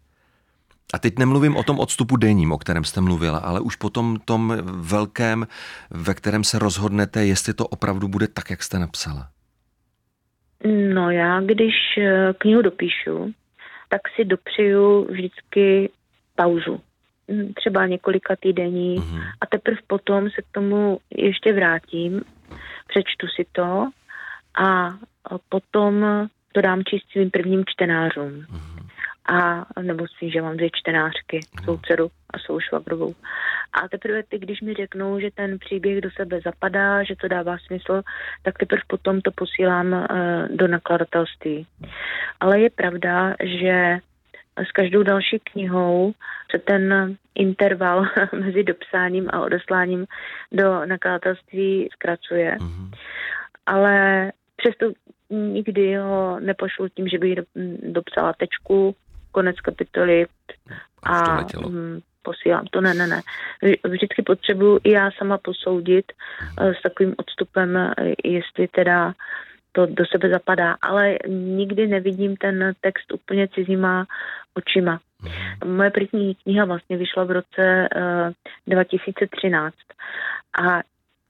A 0.94 1.00
teď 1.00 1.20
nemluvím 1.20 1.56
o 1.56 1.64
tom 1.64 1.80
odstupu 1.80 2.18
denním, 2.18 2.52
o 2.52 2.58
kterém 2.58 2.84
jste 2.84 3.02
mluvila, 3.02 3.38
ale 3.38 3.60
už 3.60 3.76
potom 3.76 4.20
tom 4.26 4.58
velkém, 4.64 5.48
ve 5.90 6.14
kterém 6.14 6.44
se 6.44 6.60
rozhodnete, 6.60 7.26
jestli 7.26 7.54
to 7.54 7.68
opravdu 7.68 8.08
bude 8.08 8.28
tak, 8.28 8.50
jak 8.50 8.64
jste 8.64 8.80
napsala. 8.80 9.28
No 10.94 11.12
já, 11.12 11.42
když 11.42 11.74
eh, 11.98 12.34
knihu 12.38 12.62
dopíšu, 12.62 13.34
tak 13.90 14.02
si 14.16 14.26
dopřeju 14.26 15.08
vždycky 15.12 15.90
pauzu. 16.36 16.82
Hm, 17.32 17.54
třeba 17.56 17.88
několika 17.88 18.36
týdení 18.36 19.00
mm-hmm. 19.00 19.22
a 19.42 19.46
teprve 19.46 19.78
potom 19.88 20.30
se 20.30 20.42
k 20.42 20.46
tomu 20.52 21.00
ještě 21.18 21.54
vrátím, 21.54 22.22
přečtu 22.88 23.28
si 23.28 23.46
to 23.52 23.90
a 24.66 24.90
potom 25.50 26.06
to 26.52 26.62
dám 26.62 26.84
číst 26.84 27.12
svým 27.12 27.32
prvním 27.32 27.64
čtenářům. 27.68 28.32
Mm-hmm. 28.32 28.81
A 29.26 29.66
nebo 29.82 30.06
si, 30.08 30.32
že 30.32 30.42
mám 30.42 30.58
dvě 30.58 30.70
čtenářky, 30.74 31.40
mm-hmm. 31.40 31.64
svou 31.64 31.78
dceru 31.78 32.12
a 32.34 32.40
svou 32.40 32.60
švagrovou. 32.60 33.14
A 33.74 33.88
teprve 33.88 34.24
ty, 34.24 34.40
když 34.40 34.62
mi 34.62 34.74
řeknou, 34.74 35.20
že 35.20 35.32
ten 35.32 35.60
příběh 35.60 36.02
do 36.02 36.12
sebe 36.12 36.40
zapadá, 36.46 37.04
že 37.04 37.16
to 37.16 37.28
dává 37.28 37.58
smysl, 37.58 38.02
tak 38.44 38.58
teprve 38.58 38.82
potom 38.88 39.22
to 39.22 39.32
posílám 39.32 39.94
uh, 39.94 40.08
do 40.58 40.68
nakladatelství. 40.68 41.68
Ale 42.40 42.60
je 42.60 42.70
pravda, 42.70 43.36
že 43.44 43.98
s 44.58 44.72
každou 44.72 45.04
další 45.04 45.40
knihou 45.40 46.14
se 46.52 46.60
ten 46.60 47.16
interval 47.36 48.06
mezi 48.40 48.64
dopsáním 48.64 49.30
a 49.30 49.42
odesláním 49.42 50.06
do 50.52 50.86
nakladatelství 50.86 51.90
zkracuje. 51.94 52.56
Mm-hmm. 52.60 52.92
Ale 53.66 54.32
přesto 54.56 54.92
nikdy 55.30 55.96
ho 55.96 56.40
nepošlu 56.40 56.90
tím, 56.90 57.08
že 57.08 57.18
bych 57.18 57.40
dopsala 57.84 58.34
tečku, 58.34 58.96
konec 59.32 59.60
kapitoly 59.60 60.26
a, 61.04 61.20
a 61.20 61.46
posílám 62.22 62.66
to. 62.72 62.82
Ne, 62.82 62.94
ne, 62.94 63.08
ne. 63.08 63.22
Vždycky 63.84 64.22
potřebuji 64.22 64.80
i 64.84 64.92
já 64.92 65.12
sama 65.12 65.38
posoudit 65.38 66.06
mm-hmm. 66.12 66.74
s 66.80 66.82
takovým 66.82 67.16
odstupem, 67.18 67.78
eh, 67.78 67.94
jestli 68.24 68.68
teda 68.68 69.14
to 69.72 69.86
do 69.86 70.06
sebe 70.06 70.30
zapadá, 70.30 70.76
ale 70.82 71.18
nikdy 71.28 71.88
nevidím 71.88 72.36
ten 72.38 72.74
text 72.82 73.14
úplně 73.14 73.48
cizíma 73.48 74.06
očima. 74.54 75.00
Mhm. 75.22 75.76
Moje 75.76 75.92
první 75.92 76.36
kniha 76.36 76.66
vlastně 76.66 76.98
vyšla 76.98 77.24
v 77.24 77.32
roce 77.32 77.90
uh, 77.96 78.32
eh, 78.68 78.74
2013 78.76 79.76
a 80.62 80.82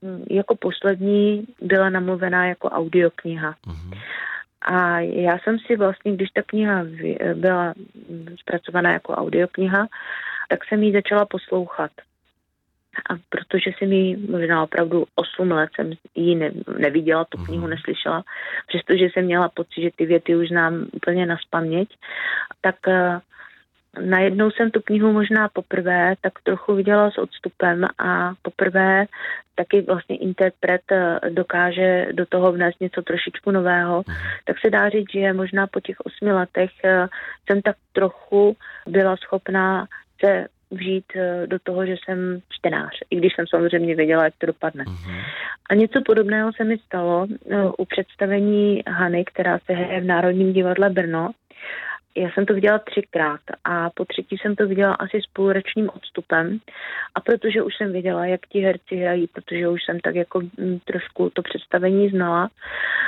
mm, 0.02 0.24
jako 0.30 0.56
poslední 0.56 1.46
byla 1.60 1.90
namluvená 1.90 2.46
jako 2.46 2.68
audiokniha. 2.68 3.54
Uh-huh. 3.66 3.98
A 4.64 5.00
já 5.00 5.38
jsem 5.38 5.58
si 5.58 5.76
vlastně, 5.76 6.12
když 6.12 6.30
ta 6.30 6.42
kniha 6.42 6.84
byla 7.34 7.74
zpracovaná 8.40 8.92
jako 8.92 9.12
audiokniha, 9.12 9.86
tak 10.48 10.64
jsem 10.64 10.82
ji 10.82 10.92
začala 10.92 11.26
poslouchat. 11.26 11.90
A 13.10 13.14
protože 13.28 13.70
jsem 13.70 13.88
mi 13.88 14.16
možná 14.16 14.62
opravdu 14.62 15.04
8 15.14 15.50
let 15.50 15.70
jsem 15.74 15.92
ji 16.14 16.34
ne, 16.34 16.50
neviděla, 16.78 17.24
tu 17.24 17.44
knihu 17.44 17.62
mhm. 17.62 17.70
neslyšela, 17.70 18.24
přestože 18.66 19.04
jsem 19.04 19.24
měla 19.24 19.48
pocit, 19.48 19.82
že 19.82 19.90
ty 19.96 20.06
věty 20.06 20.36
už 20.36 20.48
znám 20.48 20.86
úplně 20.92 21.26
na 21.26 21.36
spaměť, 21.36 21.88
tak 22.60 22.76
uh, 22.86 23.18
najednou 24.00 24.50
jsem 24.50 24.70
tu 24.70 24.80
knihu 24.80 25.12
možná 25.12 25.48
poprvé 25.48 26.14
tak 26.20 26.32
trochu 26.42 26.74
viděla 26.74 27.10
s 27.10 27.18
odstupem 27.18 27.86
a 27.98 28.32
poprvé 28.42 29.06
taky 29.54 29.80
vlastně 29.80 30.16
interpret 30.16 30.82
eh, 30.92 31.20
dokáže 31.30 32.06
do 32.12 32.26
toho 32.26 32.52
vnést 32.52 32.80
něco 32.80 33.02
trošičku 33.02 33.50
nového, 33.50 34.04
mhm. 34.06 34.16
tak 34.44 34.56
se 34.64 34.70
dá 34.70 34.88
říct, 34.88 35.12
že 35.12 35.32
možná 35.32 35.66
po 35.66 35.80
těch 35.80 35.96
osmi 36.00 36.32
letech 36.32 36.70
eh, 36.84 37.06
jsem 37.46 37.62
tak 37.62 37.76
trochu 37.92 38.56
byla 38.86 39.16
schopná 39.16 39.86
se 40.24 40.46
vžít 40.70 41.04
eh, 41.16 41.46
do 41.46 41.58
toho, 41.62 41.86
že 41.86 41.94
jsem 42.04 42.40
čtenář, 42.48 42.98
i 43.10 43.16
když 43.16 43.32
jsem 43.34 43.46
samozřejmě 43.46 43.94
věděla, 43.94 44.24
jak 44.24 44.34
to 44.38 44.46
dopadne. 44.46 44.84
Uh-huh. 44.84 45.24
A 45.70 45.74
něco 45.74 46.00
podobného 46.06 46.50
se 46.56 46.64
mi 46.64 46.78
stalo 46.78 47.26
u 47.78 47.84
představení 47.84 48.82
Hany, 48.88 49.24
která 49.24 49.58
se 49.58 49.72
hraje 49.72 50.00
v 50.00 50.04
Národním 50.04 50.52
divadle 50.52 50.90
Brno 50.90 51.30
já 52.16 52.30
jsem 52.30 52.46
to 52.46 52.54
viděla 52.54 52.78
třikrát 52.78 53.40
a 53.64 53.90
po 53.90 54.04
třetí 54.04 54.36
jsem 54.36 54.56
to 54.56 54.66
viděla 54.66 54.94
asi 54.94 55.20
s 55.22 55.26
půlročním 55.26 55.90
odstupem 55.94 56.58
a 57.14 57.20
protože 57.20 57.62
už 57.62 57.76
jsem 57.76 57.92
věděla, 57.92 58.26
jak 58.26 58.40
ti 58.46 58.60
herci 58.60 58.96
hrají, 58.96 59.26
protože 59.26 59.68
už 59.68 59.84
jsem 59.84 60.00
tak 60.00 60.14
jako 60.14 60.40
mm, 60.40 60.78
trošku 60.84 61.30
to 61.30 61.42
představení 61.42 62.08
znala, 62.08 62.48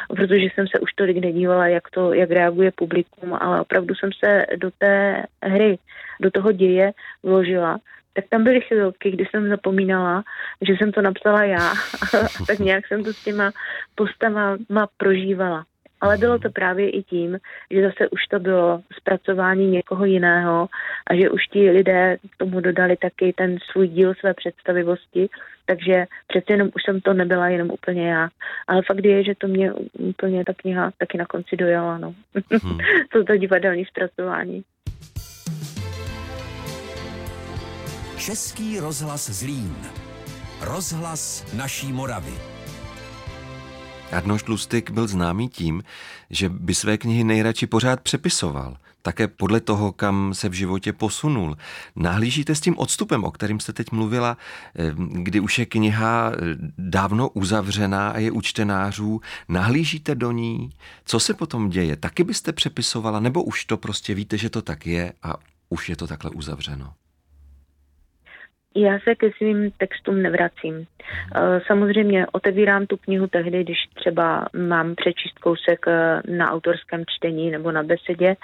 protože 0.08 0.44
jsem 0.44 0.66
se 0.68 0.80
už 0.80 0.92
tolik 0.92 1.16
nedívala, 1.16 1.66
jak 1.66 1.90
to, 1.90 2.12
jak 2.12 2.30
reaguje 2.30 2.72
publikum, 2.74 3.34
ale 3.34 3.60
opravdu 3.60 3.94
jsem 3.94 4.10
se 4.24 4.46
do 4.56 4.70
té 4.78 5.22
hry, 5.42 5.78
do 6.20 6.30
toho 6.30 6.52
děje 6.52 6.92
vložila 7.22 7.78
tak 8.16 8.24
tam 8.28 8.44
byly 8.44 8.60
chvilky, 8.60 9.10
kdy 9.10 9.24
jsem 9.30 9.48
zapomínala, 9.48 10.24
že 10.62 10.72
jsem 10.72 10.92
to 10.92 11.02
napsala 11.02 11.44
já 11.44 11.72
tak 12.46 12.58
nějak 12.58 12.86
jsem 12.86 13.04
to 13.04 13.12
s 13.12 13.24
těma 13.24 13.52
postavama 13.94 14.86
prožívala 14.96 15.64
ale 16.00 16.16
bylo 16.16 16.38
to 16.38 16.50
právě 16.50 16.90
i 16.90 17.02
tím, 17.02 17.38
že 17.70 17.82
zase 17.82 18.08
už 18.08 18.26
to 18.30 18.38
bylo 18.38 18.82
zpracování 18.92 19.70
někoho 19.70 20.04
jiného 20.04 20.68
a 21.06 21.14
že 21.14 21.30
už 21.30 21.46
ti 21.46 21.70
lidé 21.70 22.16
k 22.30 22.36
tomu 22.36 22.60
dodali 22.60 22.96
taky 22.96 23.32
ten 23.32 23.58
svůj 23.72 23.88
díl 23.88 24.14
své 24.14 24.34
představivosti, 24.34 25.28
takže 25.66 26.06
přece 26.26 26.52
jenom 26.52 26.68
už 26.76 26.82
jsem 26.84 27.00
to 27.00 27.14
nebyla 27.14 27.48
jenom 27.48 27.70
úplně 27.70 28.08
já. 28.08 28.28
Ale 28.66 28.82
fakt 28.86 29.04
je, 29.04 29.24
že 29.24 29.34
to 29.34 29.46
mě 29.48 29.72
úplně 29.98 30.44
ta 30.44 30.52
kniha 30.56 30.90
taky 30.98 31.18
na 31.18 31.26
konci 31.26 31.56
dojala, 31.56 31.98
no. 31.98 32.14
Hmm. 32.62 32.78
to 33.12 33.24
to 33.24 33.36
divadelní 33.36 33.84
zpracování. 33.84 34.64
Český 38.18 38.80
rozhlas 38.80 39.30
Zlín. 39.30 39.76
Rozhlas 40.60 41.54
naší 41.56 41.92
Moravy. 41.92 42.53
Arnoš 44.12 44.44
Lustig 44.46 44.90
byl 44.90 45.06
známý 45.06 45.48
tím, 45.48 45.82
že 46.30 46.48
by 46.48 46.74
své 46.74 46.98
knihy 46.98 47.24
nejradši 47.24 47.66
pořád 47.66 48.00
přepisoval, 48.00 48.76
také 49.02 49.28
podle 49.28 49.60
toho, 49.60 49.92
kam 49.92 50.34
se 50.34 50.48
v 50.48 50.52
životě 50.52 50.92
posunul. 50.92 51.56
Nahlížíte 51.96 52.54
s 52.54 52.60
tím 52.60 52.78
odstupem, 52.78 53.24
o 53.24 53.30
kterým 53.30 53.60
jste 53.60 53.72
teď 53.72 53.92
mluvila, 53.92 54.36
eh, 54.76 54.94
kdy 54.96 55.40
už 55.40 55.58
je 55.58 55.66
kniha 55.66 56.32
eh, 56.32 56.38
dávno 56.78 57.28
uzavřená 57.28 58.10
a 58.10 58.18
je 58.18 58.30
u 58.30 58.40
čtenářů, 58.40 59.20
nahlížíte 59.48 60.14
do 60.14 60.32
ní? 60.32 60.70
Co 61.04 61.20
se 61.20 61.34
potom 61.34 61.70
děje? 61.70 61.96
Taky 61.96 62.24
byste 62.24 62.52
přepisovala, 62.52 63.20
nebo 63.20 63.42
už 63.42 63.64
to 63.64 63.76
prostě 63.76 64.14
víte, 64.14 64.38
že 64.38 64.50
to 64.50 64.62
tak 64.62 64.86
je 64.86 65.12
a 65.22 65.34
už 65.68 65.88
je 65.88 65.96
to 65.96 66.06
takhle 66.06 66.30
uzavřeno? 66.30 66.92
Já 68.76 68.98
se 68.98 69.14
ke 69.14 69.30
svým 69.32 69.70
textům 69.70 70.22
nevracím. 70.22 70.86
Eh, 71.34 71.60
samozřejmě 71.66 72.26
otevírám 72.32 72.86
tu 72.86 72.96
knihu 72.96 73.26
tehdy, 73.26 73.64
když 73.64 73.78
třeba 73.94 74.46
mám 74.56 74.94
přečíst 74.94 75.38
kousek 75.38 75.86
eh, 75.88 76.22
na 76.28 76.50
autorském 76.52 77.04
čtení 77.06 77.50
nebo 77.50 77.72
na 77.72 77.82
besedě, 77.82 78.36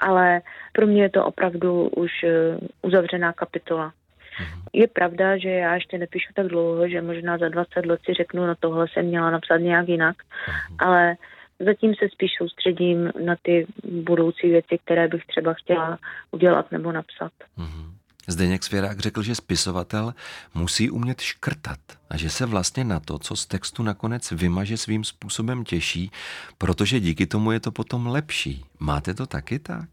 ale 0.00 0.40
pro 0.72 0.86
mě 0.86 1.02
je 1.02 1.10
to 1.10 1.24
opravdu 1.24 1.88
už 1.88 2.10
eh, 2.24 2.58
uzavřená 2.82 3.32
kapitola. 3.32 3.92
Mhm. 4.40 4.62
Je 4.72 4.86
pravda, 4.88 5.38
že 5.38 5.50
já 5.50 5.74
ještě 5.74 5.98
nepíšu 5.98 6.32
tak 6.34 6.46
dlouho, 6.46 6.88
že 6.88 7.02
možná 7.02 7.38
za 7.38 7.48
20 7.48 7.86
let 7.86 8.00
si 8.04 8.14
řeknu, 8.14 8.46
no 8.46 8.54
tohle 8.60 8.86
jsem 8.88 9.06
měla 9.06 9.30
napsat 9.30 9.56
nějak 9.56 9.88
jinak, 9.88 10.16
mhm. 10.48 10.76
ale 10.78 11.16
zatím 11.58 11.94
se 11.94 12.08
spíš 12.12 12.30
soustředím 12.38 13.12
na 13.24 13.36
ty 13.42 13.66
budoucí 13.84 14.48
věci, 14.50 14.78
které 14.84 15.08
bych 15.08 15.26
třeba 15.26 15.54
chtěla 15.54 15.98
udělat 16.30 16.72
nebo 16.72 16.92
napsat. 16.92 17.32
Mm-hmm. 17.58 17.95
Zdeněk 18.26 18.64
Svěrák 18.64 19.00
řekl, 19.00 19.22
že 19.22 19.34
spisovatel 19.34 20.14
musí 20.54 20.90
umět 20.90 21.20
škrtat 21.20 21.78
a 22.10 22.16
že 22.16 22.30
se 22.30 22.46
vlastně 22.46 22.84
na 22.84 23.00
to, 23.00 23.18
co 23.18 23.36
z 23.36 23.46
textu 23.46 23.82
nakonec 23.82 24.30
vymaže 24.30 24.76
svým 24.76 25.04
způsobem 25.04 25.64
těší, 25.64 26.10
protože 26.58 27.00
díky 27.00 27.26
tomu 27.26 27.52
je 27.52 27.60
to 27.60 27.72
potom 27.72 28.06
lepší. 28.06 28.64
Máte 28.78 29.14
to 29.14 29.26
taky 29.26 29.58
tak? 29.58 29.88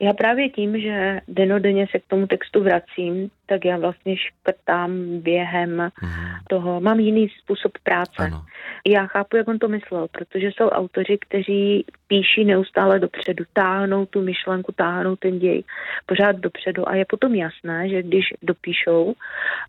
Já 0.00 0.12
právě 0.12 0.50
tím, 0.50 0.80
že 0.80 1.20
denodenně 1.28 1.86
se 1.90 1.98
k 1.98 2.06
tomu 2.06 2.26
textu 2.26 2.62
vracím, 2.62 3.30
tak 3.46 3.64
já 3.64 3.78
vlastně 3.78 4.16
škrtám 4.16 5.20
během 5.20 5.76
mm. 5.76 6.10
toho. 6.48 6.80
Mám 6.80 7.00
jiný 7.00 7.28
způsob 7.28 7.72
práce. 7.82 8.12
Ano. 8.18 8.44
Já 8.86 9.06
chápu, 9.06 9.36
jak 9.36 9.48
on 9.48 9.58
to 9.58 9.68
myslel, 9.68 10.08
protože 10.12 10.46
jsou 10.46 10.68
autoři, 10.68 11.18
kteří 11.20 11.84
píší 12.08 12.44
neustále 12.44 12.98
dopředu, 12.98 13.44
táhnou 13.52 14.06
tu 14.06 14.22
myšlenku, 14.22 14.72
táhnou 14.72 15.16
ten 15.16 15.38
děj 15.38 15.62
pořád 16.06 16.36
dopředu 16.36 16.88
a 16.88 16.94
je 16.94 17.04
potom 17.08 17.34
jasné, 17.34 17.88
že 17.88 18.02
když 18.02 18.24
dopíšou, 18.42 19.14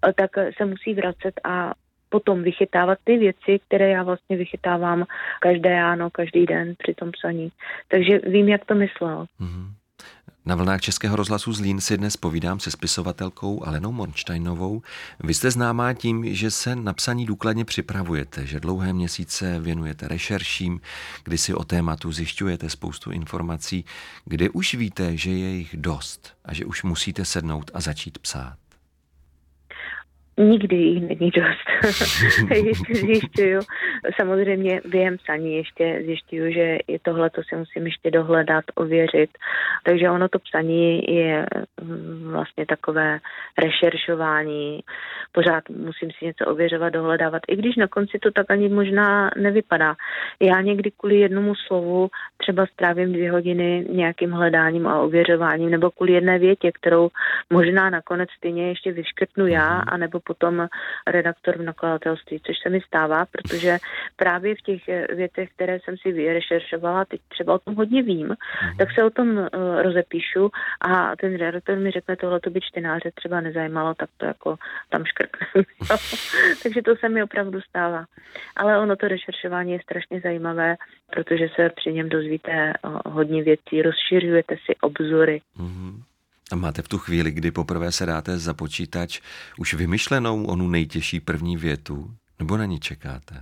eh, 0.08 0.14
tak 0.14 0.32
se 0.58 0.66
musí 0.66 0.94
vracet 0.94 1.42
a 1.44 1.74
potom 2.10 2.44
vychytávat 2.44 3.00
ty 3.04 3.18
věci, 3.18 3.60
které 3.68 3.90
já 3.90 4.04
vlastně 4.04 4.38
vychytávám 4.38 5.06
každé 5.40 5.70
ráno, 5.70 6.10
každý 6.10 6.46
den 6.46 6.76
při 6.78 6.94
tom 6.94 7.12
psaní. 7.12 7.50
Takže 7.88 8.20
vím, 8.20 8.50
jak 8.50 8.66
to 8.66 8.76
myslel. 8.76 9.26
Mm. 9.40 9.77
Na 10.48 10.56
vlnách 10.56 10.82
Českého 10.82 11.16
rozhlasu 11.16 11.54
Zlín 11.54 11.82
si 11.82 11.98
dnes 11.98 12.18
povídám 12.18 12.60
se 12.60 12.72
spisovatelkou 12.72 13.68
Alenou 13.68 13.92
Mornsteinovou. 13.92 14.82
Vy 15.20 15.34
jste 15.34 15.52
známá 15.52 15.94
tím, 15.94 16.36
že 16.36 16.52
se 16.52 16.76
na 16.76 16.94
psaní 16.94 17.26
důkladně 17.26 17.66
připravujete, 17.66 18.46
že 18.46 18.60
dlouhé 18.60 18.94
měsíce 18.94 19.60
věnujete 19.60 20.08
rešerším, 20.08 20.82
kdy 21.24 21.38
si 21.38 21.54
o 21.54 21.64
tématu 21.64 22.12
zjišťujete 22.12 22.70
spoustu 22.70 23.12
informací, 23.12 23.86
kde 24.26 24.50
už 24.50 24.74
víte, 24.74 25.18
že 25.18 25.32
je 25.32 25.50
jich 25.50 25.76
dost 25.78 26.34
a 26.46 26.54
že 26.54 26.66
už 26.66 26.84
musíte 26.84 27.26
sednout 27.26 27.72
a 27.74 27.82
začít 27.82 28.18
psát. 28.18 28.67
Nikdy 30.38 30.76
jich 30.76 31.02
není 31.02 31.32
dost. 31.32 31.94
ještě 32.52 32.94
zjišťuju. 32.94 33.60
Samozřejmě 34.16 34.82
během 34.86 35.18
psaní 35.18 35.56
ještě 35.56 36.02
zjišťuju, 36.06 36.52
že 36.52 36.78
je 36.88 37.00
tohle, 37.02 37.30
to 37.30 37.42
si 37.44 37.56
musím 37.56 37.86
ještě 37.86 38.12
dohledat, 38.12 38.66
ověřit. 38.76 39.30
Takže 39.84 40.10
ono 40.10 40.30
to 40.30 40.40
psaní 40.40 41.16
je 41.16 41.46
mm, 41.82 42.32
vlastně 42.32 42.66
takové 42.66 43.20
rešeršování. 43.64 44.80
Pořád 45.32 45.70
musím 45.70 46.12
si 46.12 46.26
něco 46.26 46.46
ověřovat, 46.46 46.94
dohledávat. 46.94 47.42
I 47.48 47.56
když 47.56 47.76
na 47.76 47.88
konci 47.88 48.20
to 48.20 48.32
tak 48.32 48.52
ani 48.52 48.70
možná 48.70 49.32
nevypadá. 49.38 49.96
Já 50.40 50.62
někdy 50.62 50.92
kvůli 50.98 51.16
jednomu 51.16 51.56
slovu 51.56 52.10
třeba 52.38 52.66
strávím 52.66 53.14
dvě 53.14 53.32
hodiny 53.32 53.86
nějakým 53.90 54.32
hledáním 54.32 54.88
a 54.88 55.00
ověřováním, 55.00 55.70
nebo 55.70 55.92
kvůli 55.92 56.14
jedné 56.14 56.40
větě, 56.40 56.72
kterou 56.72 57.10
možná 57.50 57.90
nakonec 57.90 58.30
stejně 58.38 58.68
ještě 58.68 58.92
vyškrtnu 58.92 59.48
já, 59.48 59.74
mhm. 59.74 59.84
anebo 59.88 60.20
potom 60.28 60.68
redaktor 61.08 61.58
v 61.58 61.62
nakladatelství, 61.62 62.42
což 62.46 62.56
se 62.64 62.70
mi 62.70 62.82
stává, 62.82 63.26
protože 63.26 63.78
právě 64.16 64.56
v 64.56 64.62
těch 64.62 64.82
větech, 65.16 65.50
které 65.56 65.80
jsem 65.80 65.98
si 65.98 66.12
vyrešeršovala, 66.12 67.06
teď 67.06 67.22
třeba 67.28 67.54
o 67.54 67.60
tom 67.60 67.76
hodně 67.76 68.04
vím, 68.04 68.28
mm. 68.28 68.78
tak 68.78 68.88
se 68.92 69.04
o 69.04 69.10
tom 69.10 69.38
uh, 69.38 69.48
rozepíšu 69.82 70.50
a 70.82 71.16
ten 71.16 71.38
redaktor 71.38 71.78
mi 71.78 71.92
řekne, 71.92 72.16
tohle 72.16 72.40
to 72.40 72.50
by 72.50 72.60
čtenáře 72.62 73.12
třeba 73.16 73.42
nezajímalo, 73.42 73.94
tak 73.94 74.10
to 74.18 74.26
jako 74.26 74.56
tam 74.90 75.06
škrkne. 75.06 75.48
Takže 76.64 76.82
to 76.82 76.96
se 76.96 77.10
mi 77.10 77.24
opravdu 77.24 77.62
stává. 77.62 78.06
Ale 78.56 78.80
ono 78.80 78.96
to 78.96 79.08
rešeršování 79.08 79.72
je 79.72 79.80
strašně 79.84 80.22
zajímavé, 80.22 80.76
protože 81.12 81.48
se 81.56 81.70
při 81.76 81.94
něm 81.94 82.10
dozvíte 82.10 82.74
uh, 82.84 83.00
hodně 83.06 83.44
věcí, 83.44 83.82
rozšiřujete 83.82 84.56
si 84.66 84.76
obzory. 84.82 85.42
Mm. 85.58 86.02
A 86.52 86.56
máte 86.56 86.82
v 86.82 86.88
tu 86.88 86.98
chvíli, 86.98 87.32
kdy 87.32 87.52
poprvé 87.52 87.92
se 87.92 88.06
dáte 88.06 88.38
za 88.38 88.54
počítač, 88.54 89.22
už 89.60 89.74
vymyšlenou 89.74 90.46
onu 90.46 90.68
nejtěžší 90.68 91.20
první 91.20 91.58
větu? 91.58 92.12
Nebo 92.40 92.58
na 92.58 92.66
ní 92.66 92.80
čekáte? 92.80 93.36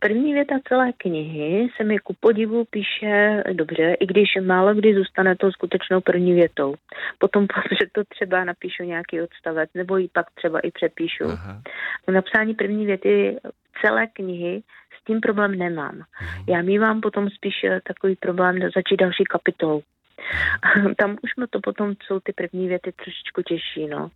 První 0.00 0.34
věta 0.34 0.54
celé 0.68 0.92
knihy 0.92 1.68
se 1.76 1.84
mi 1.84 1.98
ku 1.98 2.14
podivu 2.20 2.64
píše 2.64 3.42
dobře, 3.52 3.94
i 4.00 4.06
když 4.06 4.28
málo 4.46 4.74
kdy 4.74 4.94
zůstane 4.94 5.36
to 5.36 5.52
skutečnou 5.52 6.00
první 6.00 6.32
větou. 6.34 6.74
Potom, 7.18 7.46
protože 7.54 7.90
to 7.92 8.02
třeba 8.08 8.44
napíšu 8.44 8.82
nějaký 8.82 9.20
odstavec, 9.20 9.70
nebo 9.74 9.96
ji 9.96 10.08
pak 10.08 10.26
třeba 10.34 10.60
i 10.60 10.70
přepíšu. 10.70 11.24
Aha. 11.24 11.62
Napsání 12.08 12.54
první 12.54 12.86
věty 12.86 13.36
celé 13.80 14.06
knihy 14.06 14.62
s 15.00 15.04
tím 15.04 15.20
problém 15.20 15.58
nemám. 15.58 16.02
Aha. 16.20 16.44
Já 16.48 16.62
mývám 16.62 17.00
potom 17.00 17.30
spíš 17.30 17.54
takový 17.88 18.16
problém 18.16 18.58
začít 18.74 18.96
další 18.96 19.24
kapitolu. 19.24 19.82
Tam 20.96 21.16
už 21.22 21.36
mi 21.36 21.46
to 21.50 21.60
potom 21.60 21.94
jsou 22.02 22.20
ty 22.20 22.32
první 22.32 22.68
věty 22.68 22.92
trošičku 22.92 23.42
těžší, 23.42 23.86
no. 23.86 24.10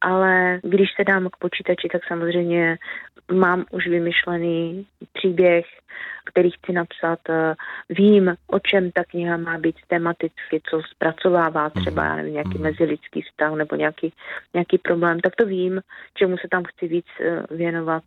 Ale 0.00 0.60
když 0.62 0.88
se 0.96 1.04
dám 1.04 1.28
k 1.28 1.36
počítači, 1.36 1.88
tak 1.92 2.02
samozřejmě 2.08 2.78
mám 3.32 3.64
už 3.70 3.86
vymyšlený 3.86 4.86
příběh, 5.12 5.64
který 6.24 6.50
chci 6.50 6.72
napsat. 6.72 7.18
Vím, 7.88 8.34
o 8.46 8.58
čem 8.58 8.90
ta 8.90 9.04
kniha 9.04 9.36
má 9.36 9.58
být 9.58 9.76
tematicky, 9.86 10.60
co 10.70 10.82
zpracovává 10.90 11.70
třeba, 11.70 12.04
já 12.04 12.16
nevím, 12.16 12.32
nějaký 12.32 12.58
mm. 12.58 12.62
mezilidský 12.62 13.22
vztah 13.22 13.54
nebo 13.54 13.76
nějaký, 13.76 14.12
nějaký 14.54 14.78
problém, 14.78 15.20
tak 15.20 15.36
to 15.36 15.46
vím, 15.46 15.80
čemu 16.14 16.36
se 16.38 16.48
tam 16.50 16.64
chci 16.64 16.88
víc 16.88 17.06
eh, 17.20 17.42
věnovat. 17.50 18.02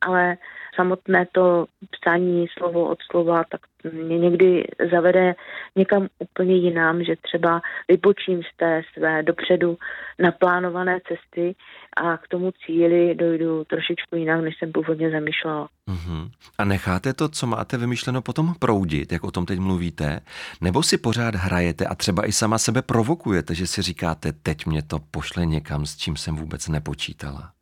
Ale 0.00 0.36
samotné 0.74 1.26
to 1.32 1.66
psání 1.90 2.46
slovo 2.58 2.88
od 2.88 2.98
slova, 3.10 3.44
tak 3.50 3.60
mě 3.92 4.18
někdy 4.18 4.64
zavede 4.90 5.34
někam 5.76 6.08
úplně 6.18 6.56
jinam, 6.56 7.04
že 7.04 7.14
třeba 7.22 7.60
vypočím 7.88 8.42
z 8.42 8.56
té 8.56 8.82
své 8.92 9.22
dopředu 9.22 9.78
naplánované 10.18 10.98
cesty 11.08 11.54
a 11.96 12.16
k 12.16 12.28
tomu 12.28 12.52
cíli 12.66 13.14
dojdu 13.14 13.64
trošičku 13.64 14.16
jinak, 14.16 14.40
než 14.40 14.58
jsem 14.58 14.72
původně 14.72 15.10
zamýšlela. 15.10 15.68
Uh-huh. 15.90 16.30
A 16.58 16.64
necháte 16.64 17.12
to, 17.12 17.28
co 17.28 17.46
máte 17.46 17.76
vymyšleno, 17.76 18.22
potom 18.22 18.54
proudit, 18.58 19.12
jak 19.12 19.24
o 19.24 19.30
tom 19.30 19.46
teď 19.46 19.58
mluvíte? 19.58 20.20
Nebo 20.60 20.82
si 20.82 20.98
pořád 20.98 21.34
hrajete 21.34 21.86
a 21.86 21.94
třeba 21.94 22.28
i 22.28 22.32
sama 22.32 22.58
sebe 22.58 22.82
provokujete, 22.82 23.54
že 23.54 23.66
si 23.66 23.82
říkáte, 23.82 24.32
teď 24.32 24.66
mě 24.66 24.82
to 24.82 24.98
pošle 24.98 25.46
někam, 25.46 25.86
s 25.86 25.96
čím 25.96 26.16
jsem 26.16 26.36
vůbec 26.36 26.68
nepočítala? 26.68 27.52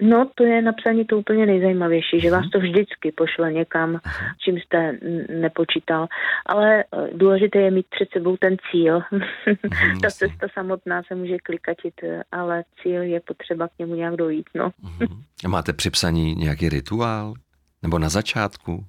No, 0.00 0.30
to 0.34 0.44
je 0.44 0.62
napsaní 0.62 1.04
to 1.04 1.18
úplně 1.18 1.46
nejzajímavější, 1.46 2.20
že 2.20 2.30
vás 2.30 2.50
to 2.50 2.58
vždycky 2.58 3.12
pošle 3.12 3.52
někam, 3.52 4.00
čím 4.44 4.58
jste 4.58 4.98
nepočítal. 5.40 6.06
Ale 6.46 6.84
eh, 6.84 7.08
důležité 7.14 7.58
je 7.58 7.70
mít 7.70 7.86
před 7.90 8.08
sebou 8.12 8.36
ten 8.36 8.56
cíl. 8.70 9.02
Mhm, 9.10 10.00
Ta 10.02 10.10
cesta 10.10 10.46
samotná 10.54 11.02
se 11.02 11.14
může 11.14 11.38
klikatit, 11.38 11.94
eh, 12.02 12.22
ale 12.32 12.64
cíl 12.82 13.02
je 13.02 13.20
potřeba 13.20 13.68
k 13.68 13.78
němu 13.78 13.94
nějak 13.94 14.16
dojít. 14.16 14.46
No. 14.54 14.70
Mhm. 14.82 15.22
Máte 15.48 15.72
při 15.72 15.90
psaní 15.90 16.34
nějaký 16.34 16.68
rituál? 16.68 17.34
Nebo 17.82 17.98
na 17.98 18.08
začátku? 18.08 18.84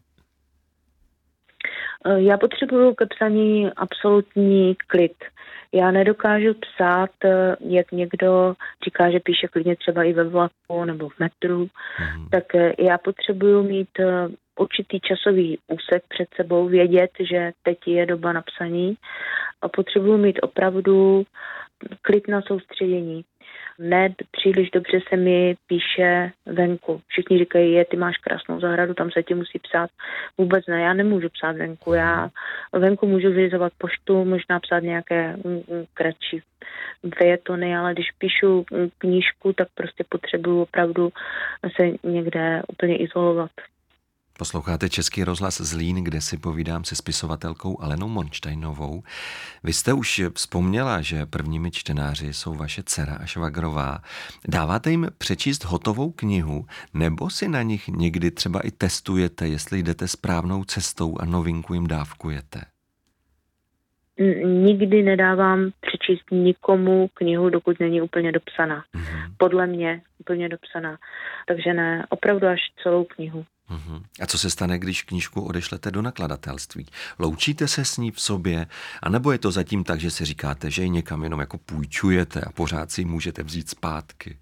Eh, 2.06 2.22
já 2.22 2.38
potřebuju 2.38 2.94
ke 2.94 3.06
psaní 3.06 3.74
absolutní 3.74 4.76
klid. 4.88 5.14
Já 5.74 5.92
nedokážu 5.92 6.54
psát, 6.54 7.10
eh, 7.26 7.56
jak 7.60 7.92
někdo 7.92 8.54
říká, 8.86 9.12
že 9.12 9.20
píše 9.20 9.48
klidně 9.48 9.76
třeba 9.76 10.04
i 10.04 10.14
ve 10.14 10.24
vlaku 10.24 10.86
nebo 10.86 11.10
v 11.10 11.20
metru, 11.20 11.60
mm. 11.60 12.30
tak 12.30 12.56
eh, 12.56 12.74
já 12.80 12.98
potřebuju 12.98 13.64
mít 13.64 13.90
určitý 14.60 15.00
časový 15.00 15.60
úsek 15.68 16.04
před 16.10 16.30
sebou, 16.36 16.68
vědět, 16.68 17.12
že 17.20 17.52
teď 17.64 17.78
je 17.88 18.06
doba 18.06 18.34
napsaní 18.34 18.96
a 19.62 19.70
potřebuju 19.70 20.18
mít 20.18 20.40
opravdu 20.42 21.24
klid 22.02 22.28
na 22.28 22.42
soustředění 22.42 23.24
ne 23.82 24.14
příliš 24.32 24.70
dobře 24.70 25.00
se 25.10 25.18
mi 25.18 25.56
píše 25.68 26.32
venku. 26.46 27.02
Všichni 27.08 27.38
říkají, 27.38 27.74
je, 27.74 27.86
ty 27.86 27.98
máš 27.98 28.18
krásnou 28.18 28.60
zahradu, 28.60 28.94
tam 28.94 29.12
se 29.12 29.24
ti 29.24 29.34
musí 29.34 29.60
psát. 29.60 29.90
Vůbec 30.38 30.66
ne, 30.68 30.82
já 30.82 30.94
nemůžu 30.94 31.30
psát 31.30 31.56
venku. 31.56 31.94
Já 31.94 32.30
venku 32.74 33.08
můžu 33.08 33.30
vyřizovat 33.30 33.74
poštu, 33.78 34.26
možná 34.26 34.60
psát 34.60 34.80
nějaké 34.80 35.36
mm, 35.36 35.54
mm, 35.54 35.86
kratší 35.94 36.42
fejetony, 37.18 37.78
ale 37.78 37.94
když 37.94 38.12
píšu 38.18 38.66
mm, 38.72 38.90
knížku, 38.98 39.54
tak 39.54 39.68
prostě 39.76 40.04
potřebuju 40.10 40.62
opravdu 40.62 41.10
se 41.76 41.92
někde 42.04 42.62
úplně 42.68 42.98
izolovat. 42.98 43.52
Posloucháte 44.42 44.90
Český 44.90 45.24
rozhlas 45.24 45.62
Zlín, 45.62 46.04
kde 46.04 46.22
si 46.22 46.38
povídám 46.38 46.84
se 46.84 46.96
spisovatelkou 46.96 47.82
Alenou 47.82 48.08
Monštajnovou. 48.08 49.04
Vy 49.64 49.74
jste 49.74 49.94
už 49.94 50.22
vzpomněla, 50.36 51.02
že 51.02 51.26
prvními 51.26 51.72
čtenáři 51.72 52.34
jsou 52.34 52.56
vaše 52.56 52.84
dcera 52.84 53.16
a 53.16 53.26
švagrová. 53.26 54.02
Dáváte 54.48 54.92
jim 54.92 55.08
přečíst 55.18 55.64
hotovou 55.64 56.12
knihu, 56.12 56.66
nebo 56.94 57.30
si 57.30 57.48
na 57.48 57.62
nich 57.62 57.88
někdy 57.88 58.32
třeba 58.32 58.60
i 58.60 58.72
testujete, 58.72 59.48
jestli 59.48 59.84
jdete 59.84 60.08
správnou 60.08 60.64
cestou 60.64 61.18
a 61.20 61.26
novinku 61.26 61.74
jim 61.74 61.88
dávkujete? 61.88 62.62
Nikdy 64.44 65.04
nedávám 65.04 65.72
přečíst 65.82 66.32
nikomu 66.32 67.10
knihu, 67.14 67.50
dokud 67.50 67.80
není 67.80 68.02
úplně 68.02 68.32
dopsaná. 68.32 68.84
Mm-hmm. 68.96 69.34
Podle 69.38 69.68
mě 69.68 70.02
úplně 70.20 70.50
dopsaná. 70.50 70.98
Takže 71.48 71.74
ne, 71.74 72.06
opravdu 72.10 72.48
až 72.48 72.60
celou 72.84 73.04
knihu. 73.04 73.46
Mm-hmm. 73.72 74.02
A 74.22 74.26
co 74.26 74.38
se 74.38 74.50
stane, 74.50 74.80
když 74.80 75.04
knížku 75.04 75.42
odešlete 75.42 75.92
do 75.92 76.02
nakladatelství? 76.02 76.86
Loučíte 77.20 77.68
se 77.68 77.86
s 77.86 77.98
ní 77.98 78.12
v 78.12 78.22
sobě? 78.22 78.66
A 79.04 79.10
nebo 79.10 79.32
je 79.32 79.38
to 79.38 79.52
zatím 79.52 79.84
tak, 79.84 80.00
že 80.00 80.12
si 80.12 80.26
říkáte, 80.26 80.72
že 80.72 80.84
ji 80.84 80.90
někam 80.90 81.24
jenom 81.24 81.40
jako 81.40 81.58
půjčujete 81.58 82.42
a 82.42 82.52
pořád 82.52 82.92
si 82.92 83.02
ji 83.02 83.06
můžete 83.06 83.44
vzít 83.44 83.70
zpátky? 83.70 84.38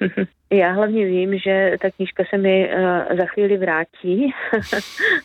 Já 0.52 0.72
hlavně 0.72 1.06
vím, 1.06 1.38
že 1.38 1.76
ta 1.80 1.90
knížka 1.90 2.24
se 2.30 2.38
mi 2.38 2.70
uh, 2.74 3.16
za 3.16 3.26
chvíli 3.26 3.56
vrátí 3.56 4.34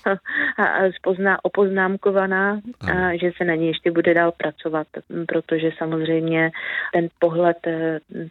a 0.58 0.92
spozná, 0.96 1.46
opoznámkovaná, 1.46 2.60
a 2.82 3.18
že 3.18 3.32
se 3.38 3.44
na 3.46 3.56
ní 3.56 3.68
ještě 3.68 3.92
bude 3.92 4.14
dál 4.14 4.32
pracovat, 4.32 4.88
protože 5.28 5.70
samozřejmě 5.78 6.52
ten 6.94 7.08
pohled 7.20 7.58
uh, 7.68 7.74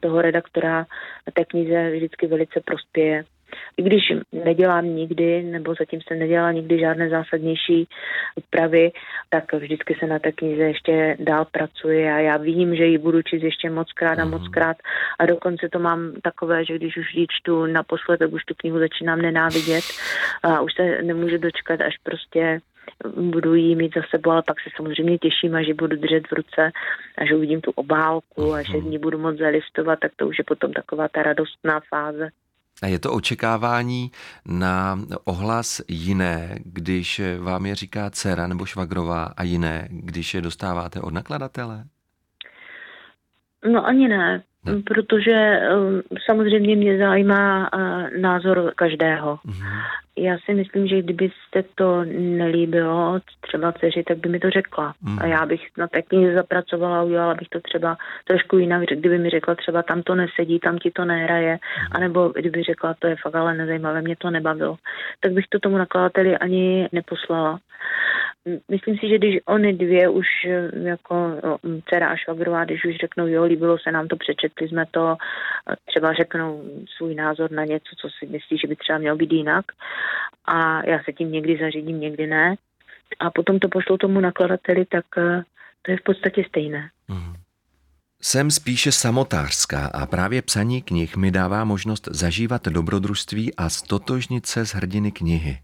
toho 0.00 0.22
redaktora 0.22 0.86
té 1.32 1.44
knize 1.44 1.90
vždycky 1.90 2.26
velice 2.26 2.60
prospěje 2.64 3.24
i 3.76 3.82
když 3.82 4.02
nedělám 4.32 4.84
nikdy, 4.84 5.42
nebo 5.42 5.74
zatím 5.78 6.00
jsem 6.00 6.18
nedělala 6.18 6.52
nikdy 6.52 6.78
žádné 6.78 7.08
zásadnější 7.08 7.88
úpravy, 8.34 8.92
tak 9.30 9.52
vždycky 9.52 9.96
se 10.00 10.06
na 10.06 10.18
té 10.18 10.32
knize 10.32 10.62
ještě 10.62 11.16
dál 11.20 11.46
pracuje 11.52 12.12
a 12.12 12.18
já 12.18 12.36
vím, 12.36 12.76
že 12.76 12.84
ji 12.84 12.98
budu 12.98 13.22
číst 13.22 13.42
ještě 13.42 13.70
moc 13.70 13.92
krát 13.92 14.18
a 14.18 14.24
moc 14.24 14.42
mhm. 14.42 14.50
krát 14.50 14.76
a 15.18 15.26
dokonce 15.26 15.68
to 15.68 15.78
mám 15.78 16.12
takové, 16.22 16.64
že 16.64 16.74
když 16.74 16.96
už 16.96 17.14
ji 17.14 17.26
čtu 17.30 17.66
naposled, 17.66 18.18
tak 18.18 18.32
už 18.32 18.44
tu 18.44 18.54
knihu 18.56 18.78
začínám 18.78 19.22
nenávidět 19.22 19.84
a 20.42 20.60
už 20.60 20.74
se 20.74 21.02
nemůžu 21.02 21.38
dočkat, 21.38 21.80
až 21.80 21.98
prostě 22.02 22.60
budu 23.16 23.54
jí 23.54 23.76
mít 23.76 23.94
za 23.94 24.02
sebou, 24.10 24.30
ale 24.30 24.42
pak 24.42 24.60
se 24.60 24.70
samozřejmě 24.76 25.18
těším 25.18 25.54
a 25.54 25.62
že 25.62 25.74
budu 25.74 25.96
držet 25.96 26.26
v 26.28 26.32
ruce 26.32 26.70
a 27.18 27.26
že 27.26 27.36
uvidím 27.36 27.60
tu 27.60 27.70
obálku 27.70 28.52
a 28.52 28.62
že 28.62 28.78
v 28.78 28.84
ní 28.84 28.98
budu 28.98 29.18
moc 29.18 29.38
zalistovat, 29.38 29.98
tak 29.98 30.12
to 30.16 30.28
už 30.28 30.38
je 30.38 30.44
potom 30.44 30.72
taková 30.72 31.08
ta 31.08 31.22
radostná 31.22 31.80
fáze. 31.88 32.28
A 32.82 32.86
je 32.86 32.98
to 32.98 33.12
očekávání 33.12 34.10
na 34.46 34.98
ohlas 35.24 35.80
jiné, 35.88 36.58
když 36.64 37.20
vám 37.40 37.66
je 37.66 37.74
říká 37.74 38.10
dcera 38.10 38.46
nebo 38.46 38.66
švagrová 38.66 39.24
a 39.36 39.42
jiné, 39.42 39.88
když 39.90 40.34
je 40.34 40.40
dostáváte 40.40 41.00
od 41.00 41.14
nakladatele? 41.14 41.84
No 43.72 43.86
ani 43.86 44.08
ne, 44.08 44.44
protože 44.84 45.60
um, 45.76 46.02
samozřejmě 46.26 46.76
mě 46.76 46.98
zajímá 46.98 47.68
uh, 47.72 48.20
názor 48.20 48.72
každého. 48.76 49.36
Mm-hmm. 49.36 49.82
Já 50.16 50.36
si 50.44 50.54
myslím, 50.54 50.86
že 50.86 51.02
kdyby 51.02 51.30
se 51.56 51.64
to 51.74 52.04
nelíbilo 52.18 53.20
třeba 53.40 53.72
dceři, 53.72 54.02
tak 54.02 54.18
by 54.18 54.28
mi 54.28 54.38
to 54.38 54.50
řekla. 54.50 54.94
Mm. 55.02 55.18
A 55.20 55.26
já 55.26 55.46
bych 55.46 55.60
na 55.78 55.88
té 55.88 56.02
knize 56.02 56.34
zapracovala 56.34 56.98
a 56.98 57.02
udělala 57.02 57.34
bych 57.34 57.48
to 57.48 57.60
třeba 57.60 57.96
trošku 58.24 58.58
jinak, 58.58 58.82
kdyby 58.82 59.18
mi 59.18 59.30
řekla 59.30 59.54
třeba 59.54 59.82
tam 59.82 60.02
to 60.02 60.14
nesedí, 60.14 60.58
tam 60.58 60.78
ti 60.78 60.90
to 60.90 61.04
nehraje, 61.04 61.52
mm. 61.52 61.96
anebo 61.96 62.28
kdyby 62.28 62.62
řekla, 62.62 62.94
to 62.98 63.06
je 63.06 63.16
fakt 63.22 63.34
ale 63.34 63.54
nezajímavé, 63.54 64.02
mě 64.02 64.16
to 64.16 64.30
nebavilo, 64.30 64.76
tak 65.20 65.32
bych 65.32 65.46
to 65.48 65.58
tomu 65.58 65.78
nakladateli 65.78 66.38
ani 66.38 66.88
neposlala. 66.92 67.58
Myslím 68.68 68.96
si, 68.98 69.08
že 69.08 69.18
když 69.18 69.36
oni 69.44 69.72
dvě 69.72 70.08
už 70.08 70.26
jako 70.72 71.14
no, 71.44 71.58
dcera 71.88 72.08
a 72.08 72.16
švagrová, 72.16 72.64
když 72.64 72.84
už 72.84 72.96
řeknou, 72.96 73.26
jo, 73.26 73.44
líbilo 73.44 73.78
se 73.78 73.92
nám 73.92 74.08
to, 74.08 74.16
přečetli 74.16 74.68
jsme 74.68 74.84
to, 74.90 75.16
třeba 75.86 76.12
řeknou 76.12 76.64
svůj 76.96 77.14
názor 77.14 77.50
na 77.50 77.64
něco, 77.64 77.90
co 78.00 78.08
si 78.18 78.26
myslí, 78.26 78.58
že 78.58 78.68
by 78.68 78.76
třeba 78.76 78.98
mělo 78.98 79.16
být 79.16 79.32
jinak 79.32 79.64
a 80.44 80.86
já 80.86 81.02
se 81.04 81.12
tím 81.12 81.32
někdy 81.32 81.58
zařídím, 81.60 82.00
někdy 82.00 82.26
ne 82.26 82.54
a 83.20 83.30
potom 83.30 83.58
to 83.58 83.68
pošlou 83.68 83.96
tomu 83.96 84.20
nakladateli, 84.20 84.84
tak 84.84 85.04
eh, 85.18 85.42
to 85.82 85.90
je 85.90 85.96
v 85.96 86.02
podstatě 86.02 86.44
stejné. 86.48 86.90
Mm. 87.08 87.34
Jsem 88.24 88.50
spíše 88.50 88.92
samotářská 88.92 89.86
a 89.86 90.06
právě 90.06 90.42
psaní 90.42 90.82
knih 90.82 91.16
mi 91.16 91.30
dává 91.30 91.64
možnost 91.64 92.08
zažívat 92.10 92.68
dobrodružství 92.68 93.54
a 93.54 93.68
stotožnit 93.68 94.46
se 94.46 94.66
s 94.66 94.74
hrdiny 94.74 95.12
knihy. 95.12 95.58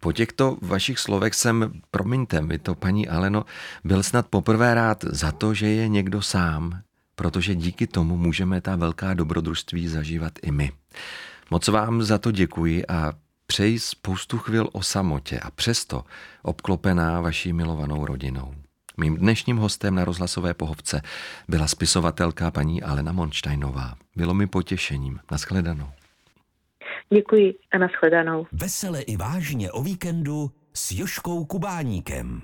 Po 0.00 0.12
těchto 0.12 0.56
vašich 0.62 0.98
slovech 0.98 1.34
jsem, 1.34 1.72
promiňte 1.90 2.40
mi 2.40 2.58
to, 2.58 2.74
paní 2.74 3.08
Aleno, 3.08 3.44
byl 3.84 4.02
snad 4.02 4.26
poprvé 4.26 4.74
rád 4.74 5.04
za 5.04 5.32
to, 5.32 5.54
že 5.54 5.66
je 5.68 5.88
někdo 5.88 6.22
sám, 6.22 6.80
protože 7.14 7.54
díky 7.54 7.86
tomu 7.86 8.16
můžeme 8.16 8.60
ta 8.60 8.76
velká 8.76 9.14
dobrodružství 9.14 9.88
zažívat 9.88 10.32
i 10.42 10.50
my. 10.50 10.72
Moc 11.50 11.68
vám 11.68 12.02
za 12.02 12.18
to 12.18 12.30
děkuji 12.30 12.86
a 12.86 13.12
přeji 13.46 13.78
spoustu 13.78 14.38
chvil 14.38 14.68
o 14.72 14.82
samotě 14.82 15.40
a 15.40 15.50
přesto 15.50 16.04
obklopená 16.42 17.20
vaší 17.20 17.52
milovanou 17.52 18.06
rodinou. 18.06 18.54
Mým 18.96 19.16
dnešním 19.16 19.56
hostem 19.56 19.94
na 19.94 20.04
rozhlasové 20.04 20.54
pohovce 20.54 21.02
byla 21.48 21.66
spisovatelka 21.66 22.50
paní 22.50 22.82
Alena 22.82 23.12
Monštajnová. 23.12 23.94
Bylo 24.16 24.34
mi 24.34 24.46
potěšením. 24.46 25.20
Naschledanou. 25.30 25.88
Děkuji 27.14 27.54
a 27.72 27.78
nashledanou. 27.78 28.46
Vesele 28.52 29.02
i 29.02 29.16
vážně 29.16 29.72
o 29.72 29.82
víkendu 29.82 30.50
s 30.74 30.92
Joškou 30.92 31.44
Kubáníkem. 31.44 32.42